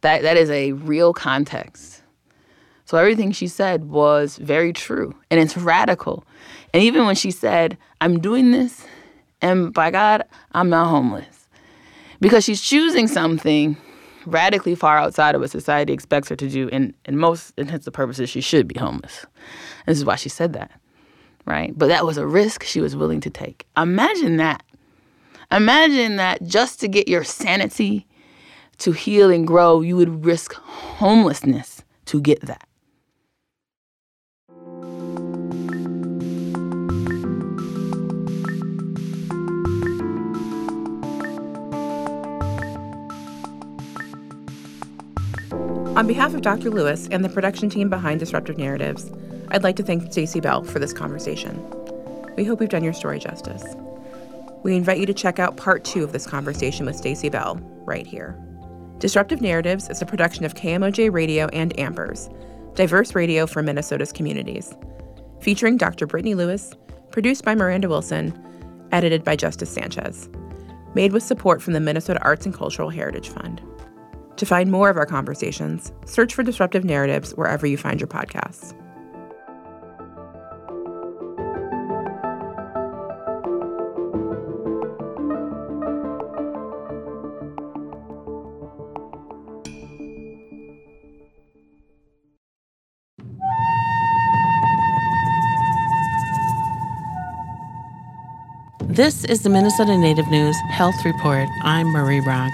That 0.02 0.22
that 0.22 0.38
is 0.38 0.50
a 0.50 0.74
real 0.74 1.14
context. 1.14 2.04
So 2.86 2.98
everything 2.98 3.32
she 3.32 3.48
said 3.48 3.86
was 3.86 4.38
very 4.38 4.74
true 4.74 5.16
and 5.30 5.40
it's 5.40 5.58
radical. 5.58 6.26
And 6.74 6.82
even 6.82 7.06
when 7.06 7.16
she 7.16 7.32
said, 7.32 7.78
I'm 8.02 8.20
doing 8.20 8.52
this, 8.52 8.86
and 9.42 9.74
by 9.74 9.92
God, 9.92 10.24
I'm 10.54 10.70
not 10.70 10.88
homeless. 10.88 11.39
Because 12.20 12.44
she's 12.44 12.62
choosing 12.62 13.08
something 13.08 13.78
radically 14.26 14.76
far 14.76 14.98
outside 14.98 15.36
of 15.36 15.42
what 15.42 15.50
society 15.50 15.94
expects 15.94 16.30
her 16.30 16.36
to 16.36 16.50
do. 16.50 16.70
And 16.72 16.94
in 17.06 17.18
most 17.18 17.54
intents 17.58 17.88
and 17.88 17.94
purposes, 17.94 18.30
she 18.30 18.42
should 18.42 18.68
be 18.68 18.80
homeless. 18.80 19.26
This 19.86 19.98
is 19.98 20.06
why 20.06 20.16
she 20.16 20.30
said 20.30 20.54
that 20.54 20.72
right? 21.50 21.78
But 21.78 21.88
that 21.88 22.06
was 22.06 22.18
a 22.18 22.28
risk 22.28 22.64
she 22.64 22.80
was 22.80 22.96
willing 22.96 23.20
to 23.22 23.30
take. 23.30 23.66
Imagine 23.76 24.38
that. 24.38 24.64
Imagine 25.52 26.18
that 26.18 26.44
just 26.44 26.80
to 26.82 26.88
get 26.88 27.08
your 27.08 27.24
sanity 27.24 28.06
to 28.78 28.92
heal 28.92 29.32
and 29.32 29.46
grow, 29.46 29.82
you 29.82 29.98
would 29.98 30.24
risk 30.24 30.54
homelessness 30.54 31.84
to 32.06 32.22
get 32.22 32.42
that. 32.42 32.69
On 46.00 46.08
behalf 46.08 46.34
of 46.34 46.42
Dr. 46.42 46.70
Lewis 46.70 47.10
and 47.12 47.26
the 47.26 47.30
production 47.30 47.70
team 47.70 47.90
behind 47.90 48.22
Disruptive 48.22 48.58
Narratives, 48.58 49.12
I'd 49.50 49.64
like 49.64 49.76
to 49.76 49.84
thank 49.84 50.10
Stacey 50.10 50.40
Bell 50.40 50.64
for 50.64 50.80
this 50.80 50.94
conversation. 50.94 51.62
We 52.38 52.46
hope 52.46 52.62
we've 52.62 52.70
done 52.70 52.86
your 52.86 52.94
story 52.94 53.20
justice. 53.20 53.76
We 54.64 54.78
invite 54.78 55.00
you 55.00 55.06
to 55.08 55.14
check 55.14 55.40
out 55.40 55.58
part 55.58 55.84
two 55.84 56.02
of 56.06 56.14
this 56.14 56.26
conversation 56.26 56.86
with 56.86 56.96
Stacey 56.96 57.28
Bell 57.28 57.60
right 57.84 58.08
here. 58.08 58.42
Disruptive 59.00 59.42
Narratives 59.42 59.90
is 59.90 60.02
a 60.02 60.06
production 60.06 60.46
of 60.46 60.54
KMOJ 60.54 61.12
Radio 61.12 61.48
and 61.48 61.76
Ampers, 61.76 62.34
diverse 62.76 63.14
radio 63.14 63.46
for 63.46 63.62
Minnesota's 63.62 64.14
communities. 64.14 64.74
Featuring 65.42 65.76
Dr. 65.76 66.08
Brittany 66.08 66.34
Lewis, 66.34 66.74
produced 67.12 67.44
by 67.44 67.56
Miranda 67.56 67.90
Wilson, 67.90 68.34
edited 68.94 69.26
by 69.26 69.36
Justice 69.36 69.70
Sanchez. 69.70 70.30
Made 70.96 71.12
with 71.12 71.24
support 71.24 71.62
from 71.62 71.74
the 71.74 71.82
Minnesota 71.82 72.22
Arts 72.22 72.46
and 72.46 72.56
Cultural 72.56 72.90
Heritage 72.90 73.28
Fund. 73.28 73.62
To 74.40 74.46
find 74.46 74.72
more 74.72 74.90
of 74.90 74.96
our 74.96 75.06
conversations, 75.06 75.92
search 76.06 76.34
for 76.34 76.44
Disruptive 76.44 76.86
Narratives 76.86 77.32
wherever 77.32 77.68
you 77.68 77.76
find 77.76 78.00
your 78.00 78.08
podcasts. 78.08 78.74
This 98.88 99.26
is 99.26 99.44
the 99.44 99.50
Minnesota 99.50 99.98
Native 99.98 100.30
News 100.30 100.56
Health 100.70 100.96
Report. 101.04 101.50
I'm 101.64 101.88
Marie 101.88 102.22
Brock. 102.22 102.54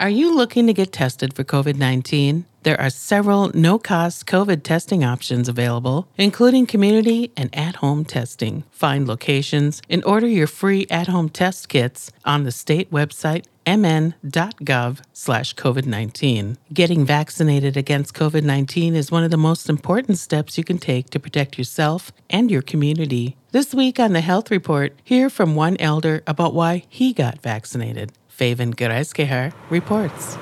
Are 0.00 0.08
you 0.08 0.34
looking 0.34 0.66
to 0.66 0.72
get 0.72 0.92
tested 0.92 1.34
for 1.34 1.44
COVID 1.44 1.76
19? 1.76 2.46
There 2.62 2.80
are 2.80 2.88
several 2.88 3.50
no 3.52 3.78
cost 3.78 4.24
COVID 4.24 4.62
testing 4.62 5.04
options 5.04 5.46
available, 5.46 6.08
including 6.16 6.64
community 6.64 7.32
and 7.36 7.54
at 7.54 7.76
home 7.76 8.06
testing. 8.06 8.64
Find 8.70 9.06
locations 9.06 9.82
and 9.90 10.02
order 10.06 10.26
your 10.26 10.46
free 10.46 10.86
at 10.90 11.08
home 11.08 11.28
test 11.28 11.68
kits 11.68 12.10
on 12.24 12.44
the 12.44 12.50
state 12.50 12.90
website 12.90 13.44
mn.gov 13.66 15.02
slash 15.12 15.54
COVID 15.54 15.84
19. 15.84 16.56
Getting 16.72 17.04
vaccinated 17.04 17.76
against 17.76 18.14
COVID 18.14 18.42
19 18.42 18.96
is 18.96 19.12
one 19.12 19.24
of 19.24 19.30
the 19.30 19.36
most 19.36 19.68
important 19.68 20.16
steps 20.16 20.56
you 20.56 20.64
can 20.64 20.78
take 20.78 21.10
to 21.10 21.20
protect 21.20 21.58
yourself 21.58 22.10
and 22.30 22.50
your 22.50 22.62
community. 22.62 23.36
This 23.52 23.74
week 23.74 24.00
on 24.00 24.14
the 24.14 24.22
Health 24.22 24.50
Report, 24.50 24.94
hear 25.04 25.28
from 25.28 25.54
one 25.54 25.76
elder 25.78 26.22
about 26.26 26.54
why 26.54 26.84
he 26.88 27.12
got 27.12 27.42
vaccinated. 27.42 28.12
Feven 28.40 28.74
Gerezgiher 28.74 29.52
reports. 29.68 30.38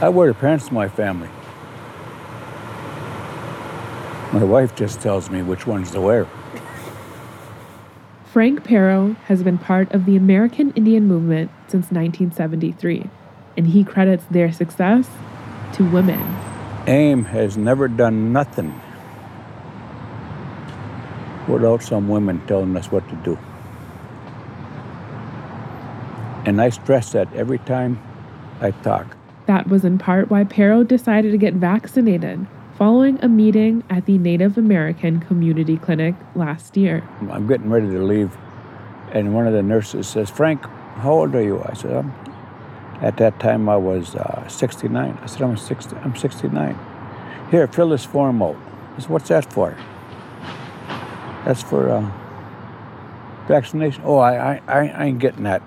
I 0.00 0.08
wear 0.08 0.28
the 0.28 0.34
pants 0.34 0.66
of 0.66 0.72
my 0.72 0.88
family. 0.88 1.28
My 4.32 4.44
wife 4.44 4.76
just 4.76 5.00
tells 5.00 5.30
me 5.30 5.42
which 5.42 5.66
ones 5.66 5.90
to 5.90 6.00
wear. 6.00 6.28
Frank 8.26 8.62
Paro 8.62 9.16
has 9.26 9.42
been 9.42 9.58
part 9.58 9.90
of 9.90 10.06
the 10.06 10.14
American 10.14 10.70
Indian 10.74 11.08
movement 11.08 11.50
since 11.66 11.90
1973, 11.90 13.10
and 13.56 13.66
he 13.66 13.82
credits 13.82 14.24
their 14.30 14.52
success 14.52 15.08
to 15.72 15.82
women. 15.90 16.20
AIM 16.86 17.24
has 17.24 17.56
never 17.56 17.88
done 17.88 18.32
nothing 18.32 18.80
without 21.48 21.82
some 21.82 22.08
women 22.08 22.40
telling 22.46 22.76
us 22.76 22.92
what 22.92 23.08
to 23.08 23.16
do. 23.16 23.36
And 26.46 26.60
I 26.60 26.70
stress 26.70 27.12
that 27.12 27.32
every 27.34 27.58
time 27.58 28.00
I 28.60 28.70
talk. 28.70 29.16
That 29.46 29.68
was 29.68 29.84
in 29.84 29.98
part 29.98 30.30
why 30.30 30.44
Paro 30.44 30.86
decided 30.86 31.32
to 31.32 31.38
get 31.38 31.54
vaccinated 31.54 32.46
following 32.76 33.18
a 33.22 33.28
meeting 33.28 33.84
at 33.88 34.06
the 34.06 34.18
Native 34.18 34.58
American 34.58 35.20
Community 35.20 35.76
Clinic 35.76 36.14
last 36.34 36.76
year. 36.76 37.08
I'm 37.30 37.46
getting 37.46 37.70
ready 37.70 37.88
to 37.88 38.02
leave, 38.02 38.36
and 39.12 39.34
one 39.34 39.46
of 39.46 39.52
the 39.52 39.62
nurses 39.62 40.08
says, 40.08 40.28
Frank, 40.30 40.64
how 40.96 41.12
old 41.12 41.34
are 41.34 41.42
you? 41.42 41.62
I 41.64 41.74
said, 41.74 41.92
I'm, 41.92 42.12
at 43.00 43.16
that 43.18 43.38
time 43.38 43.68
I 43.68 43.76
was 43.76 44.16
uh, 44.16 44.46
69. 44.48 45.18
I 45.20 45.26
said, 45.26 45.42
I'm, 45.42 45.56
60, 45.56 45.96
I'm 45.96 46.16
69. 46.16 46.78
Here, 47.50 47.66
fill 47.68 47.90
this 47.90 48.04
form 48.04 48.42
out. 48.42 48.56
I 48.96 49.00
said, 49.00 49.10
what's 49.10 49.28
that 49.28 49.52
for? 49.52 49.76
That's 51.44 51.62
for 51.62 51.90
uh, 51.90 52.10
vaccination. 53.46 54.02
Oh, 54.04 54.18
I, 54.18 54.54
I, 54.54 54.60
I 54.66 55.04
ain't 55.04 55.18
getting 55.18 55.44
that. 55.44 55.62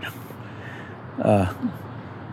Uh, 1.21 1.53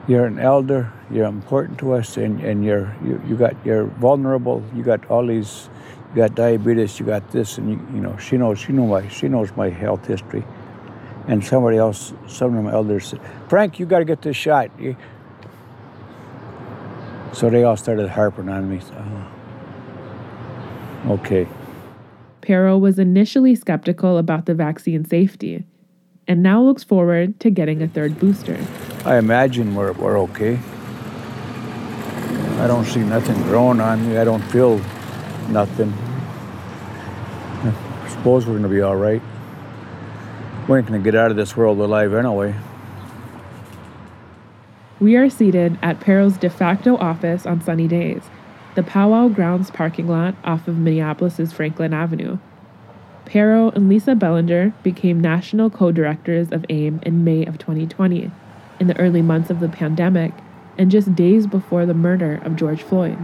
you're 0.06 0.26
an 0.26 0.38
elder, 0.38 0.92
you're 1.10 1.26
important 1.26 1.78
to 1.78 1.92
us, 1.94 2.16
and, 2.16 2.40
and 2.40 2.64
you're 2.64 2.94
you, 3.02 3.22
you 3.26 3.36
got 3.36 3.54
you're 3.64 3.84
vulnerable. 3.84 4.62
You 4.74 4.82
got 4.82 5.04
all 5.06 5.26
these, 5.26 5.70
you 6.10 6.16
got 6.16 6.34
diabetes, 6.34 7.00
you 7.00 7.06
got 7.06 7.30
this, 7.30 7.56
and 7.56 7.70
you, 7.70 7.88
you 7.94 8.00
know 8.00 8.16
she 8.18 8.36
knows 8.36 8.58
she 8.58 8.72
know 8.72 8.86
my 8.86 9.08
she 9.08 9.28
knows 9.28 9.50
my 9.56 9.70
health 9.70 10.06
history, 10.06 10.44
and 11.26 11.44
somebody 11.44 11.78
else, 11.78 12.12
some 12.26 12.56
of 12.56 12.64
my 12.64 12.72
elders 12.72 13.06
said, 13.06 13.20
Frank, 13.48 13.78
you 13.78 13.86
got 13.86 14.00
to 14.00 14.04
get 14.04 14.20
this 14.22 14.36
shot. 14.36 14.70
So 17.32 17.50
they 17.50 17.64
all 17.64 17.76
started 17.76 18.08
harping 18.10 18.48
on 18.48 18.70
me. 18.70 18.80
Okay. 21.06 21.48
Paro 22.42 22.78
was 22.78 22.98
initially 22.98 23.54
skeptical 23.54 24.18
about 24.18 24.46
the 24.46 24.54
vaccine 24.54 25.04
safety 25.04 25.64
and 26.26 26.42
now 26.42 26.62
looks 26.62 26.82
forward 26.82 27.38
to 27.40 27.50
getting 27.50 27.82
a 27.82 27.88
third 27.88 28.18
booster. 28.18 28.58
I 29.04 29.18
imagine 29.18 29.74
we're, 29.74 29.92
we're 29.92 30.18
okay. 30.20 30.58
I 32.58 32.66
don't 32.66 32.84
see 32.84 33.00
nothing 33.00 33.40
growing 33.42 33.80
on 33.80 34.08
me. 34.08 34.16
I 34.16 34.24
don't 34.24 34.42
feel 34.42 34.78
nothing. 35.48 35.92
I 37.62 38.08
suppose 38.08 38.46
we're 38.46 38.52
going 38.52 38.62
to 38.62 38.68
be 38.68 38.80
all 38.80 38.96
right. 38.96 39.20
We 40.68 40.78
ain't 40.78 40.86
going 40.86 40.98
to 40.98 41.04
get 41.04 41.14
out 41.14 41.30
of 41.30 41.36
this 41.36 41.56
world 41.56 41.78
alive 41.78 42.14
anyway. 42.14 42.54
We 45.00 45.16
are 45.16 45.28
seated 45.28 45.78
at 45.82 46.00
Paro's 46.00 46.38
de 46.38 46.48
facto 46.48 46.96
office 46.96 47.44
on 47.44 47.60
sunny 47.60 47.86
days, 47.86 48.22
the 48.74 48.82
Powwow 48.82 49.28
Grounds 49.28 49.70
parking 49.70 50.08
lot 50.08 50.34
off 50.44 50.66
of 50.66 50.78
Minneapolis's 50.78 51.52
Franklin 51.52 51.92
Avenue. 51.92 52.38
Paro 53.34 53.74
and 53.74 53.88
Lisa 53.88 54.14
Bellanger 54.14 54.72
became 54.84 55.20
national 55.20 55.68
co 55.68 55.90
directors 55.90 56.52
of 56.52 56.64
AIM 56.68 57.00
in 57.02 57.24
May 57.24 57.44
of 57.44 57.58
2020, 57.58 58.30
in 58.78 58.86
the 58.86 58.96
early 58.96 59.22
months 59.22 59.50
of 59.50 59.58
the 59.58 59.68
pandemic, 59.68 60.32
and 60.78 60.88
just 60.88 61.16
days 61.16 61.48
before 61.48 61.84
the 61.84 61.94
murder 61.94 62.40
of 62.44 62.54
George 62.54 62.80
Floyd. 62.80 63.18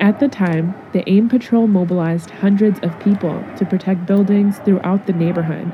At 0.00 0.18
the 0.18 0.26
time, 0.26 0.74
the 0.92 1.08
AIM 1.08 1.28
patrol 1.28 1.68
mobilized 1.68 2.30
hundreds 2.30 2.80
of 2.80 2.98
people 2.98 3.44
to 3.56 3.64
protect 3.64 4.06
buildings 4.06 4.58
throughout 4.64 5.06
the 5.06 5.12
neighborhood. 5.12 5.72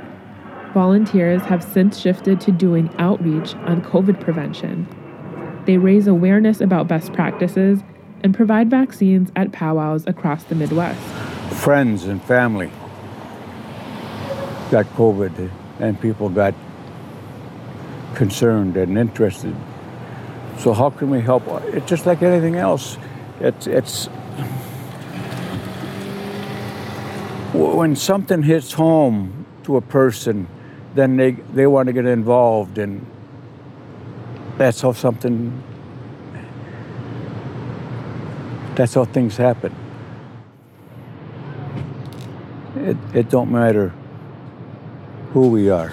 Volunteers 0.75 1.41
have 1.45 1.65
since 1.65 1.99
shifted 1.99 2.39
to 2.43 2.53
doing 2.53 2.95
outreach 2.99 3.55
on 3.55 3.81
COVID 3.81 4.21
prevention. 4.21 4.87
They 5.65 5.79
raise 5.79 6.07
awareness 6.07 6.61
about 6.61 6.87
best 6.87 7.15
practices 7.15 7.81
and 8.23 8.35
provide 8.35 8.69
vaccines 8.69 9.33
at 9.37 9.53
powwows 9.53 10.07
across 10.07 10.45
the 10.45 10.55
Midwest. 10.55 11.01
Friends 11.55 12.05
and 12.05 12.23
family 12.25 12.71
got 14.73 14.87
COVID 14.97 15.51
and 15.81 16.01
people 16.01 16.31
got 16.31 16.55
concerned 18.15 18.79
and 18.79 18.97
interested. 18.97 19.55
So 20.59 20.73
how 20.73 20.89
can 20.89 21.11
we 21.11 21.21
help? 21.21 21.43
It's 21.75 21.87
just 21.87 22.07
like 22.07 22.23
anything 22.23 22.57
else. 22.57 22.97
It's 23.39 23.67
it's 23.67 24.07
when 27.53 27.95
something 27.95 28.43
hits 28.43 28.73
home 28.73 29.45
to 29.65 29.77
a 29.77 29.83
person, 29.83 30.49
then 30.95 31.19
they 31.19 31.33
they 31.53 31.67
want 31.67 31.89
to 31.89 31.93
get 31.93 32.07
involved, 32.07 32.79
and 32.79 33.05
that's 34.57 34.81
how 34.81 34.93
something. 34.93 35.63
That's 38.75 38.95
how 38.95 39.05
things 39.05 39.37
happen. 39.37 39.75
It 42.77 42.97
it 43.13 43.29
don't 43.29 43.53
matter 43.53 43.93
who 45.33 45.49
we 45.49 45.71
are. 45.71 45.93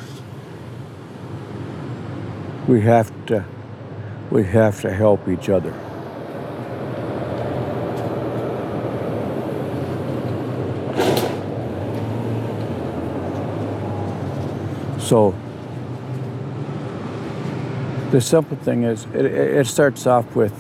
We 2.68 2.82
have 2.82 3.12
to 3.28 3.46
we 4.30 4.44
have 4.44 4.82
to 4.82 4.94
help 4.94 5.28
each 5.28 5.50
other. 5.50 5.74
So 15.00 15.34
the 18.12 18.22
simple 18.22 18.58
thing 18.58 18.84
is 18.84 19.06
it, 19.14 19.26
it 19.26 19.68
starts 19.68 20.06
off 20.06 20.36
with 20.36 20.54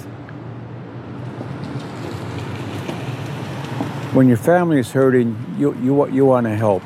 when 4.13 4.27
your 4.27 4.37
family 4.37 4.79
is 4.79 4.91
hurting, 4.91 5.55
you, 5.57 5.75
you, 5.75 6.07
you 6.09 6.25
want 6.25 6.45
to 6.45 6.55
help. 6.55 6.81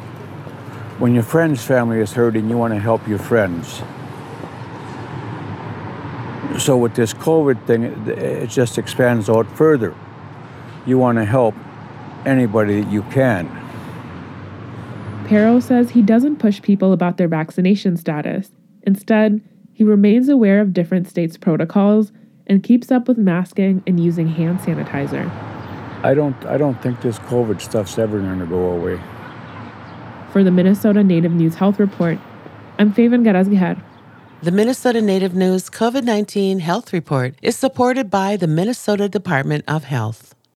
When 1.04 1.14
your 1.14 1.24
friend's 1.24 1.62
family 1.62 2.00
is 2.00 2.14
hurting, 2.14 2.50
you 2.50 2.58
want 2.58 2.74
to 2.74 2.80
help 2.80 3.06
your 3.10 3.20
friends. 3.20 3.82
So 6.58 6.78
with 6.78 6.96
this 6.96 7.14
COVID 7.14 7.68
thing, 7.68 7.84
it 8.08 8.50
just 8.50 8.78
expands 8.78 9.30
out 9.30 9.46
further. 9.58 9.94
You 10.86 10.98
want 10.98 11.18
to 11.18 11.26
help 11.26 11.56
anybody 12.26 12.80
that 12.80 12.90
you 12.90 13.02
can. 13.12 13.50
Paro 15.26 15.62
says 15.62 15.90
he 15.90 16.02
doesn't 16.02 16.38
push 16.38 16.62
people 16.62 16.94
about 16.94 17.18
their 17.18 17.28
vaccination 17.28 17.98
status. 17.98 18.52
Instead, 18.84 19.42
he 19.74 19.84
remains 19.84 20.30
aware 20.30 20.62
of 20.62 20.72
different 20.72 21.10
states' 21.10 21.36
protocols 21.36 22.14
and 22.48 22.64
keeps 22.64 22.94
up 22.94 23.10
with 23.10 23.18
masking 23.18 23.84
and 23.86 24.02
using 24.02 24.30
hand 24.30 24.60
sanitizer. 24.60 25.30
I 26.02 26.14
don't 26.14 26.46
I 26.46 26.56
don't 26.56 26.82
think 26.82 27.02
this 27.02 27.20
COVID 27.20 27.60
stuff's 27.60 27.98
ever 27.98 28.22
going 28.22 28.40
to 28.40 28.46
go 28.46 28.72
away. 28.72 29.02
For 30.34 30.44
the 30.44 30.50
Minnesota 30.50 31.04
Native 31.04 31.32
News 31.32 31.54
Health 31.54 31.78
Report, 31.78 32.18
I'm 32.80 32.92
Feven 32.92 33.24
Gerezgiher. 33.24 33.80
The 34.42 34.50
Minnesota 34.50 35.00
Native 35.00 35.36
News 35.36 35.70
COVID 35.70 36.04
19 36.06 36.58
Health 36.58 36.92
Report 36.92 37.36
is 37.44 37.56
supported 37.56 38.10
by 38.10 38.36
the 38.36 38.48
Minnesota 38.48 39.08
Department 39.08 39.64
of 39.68 39.84
Health. 39.84 40.33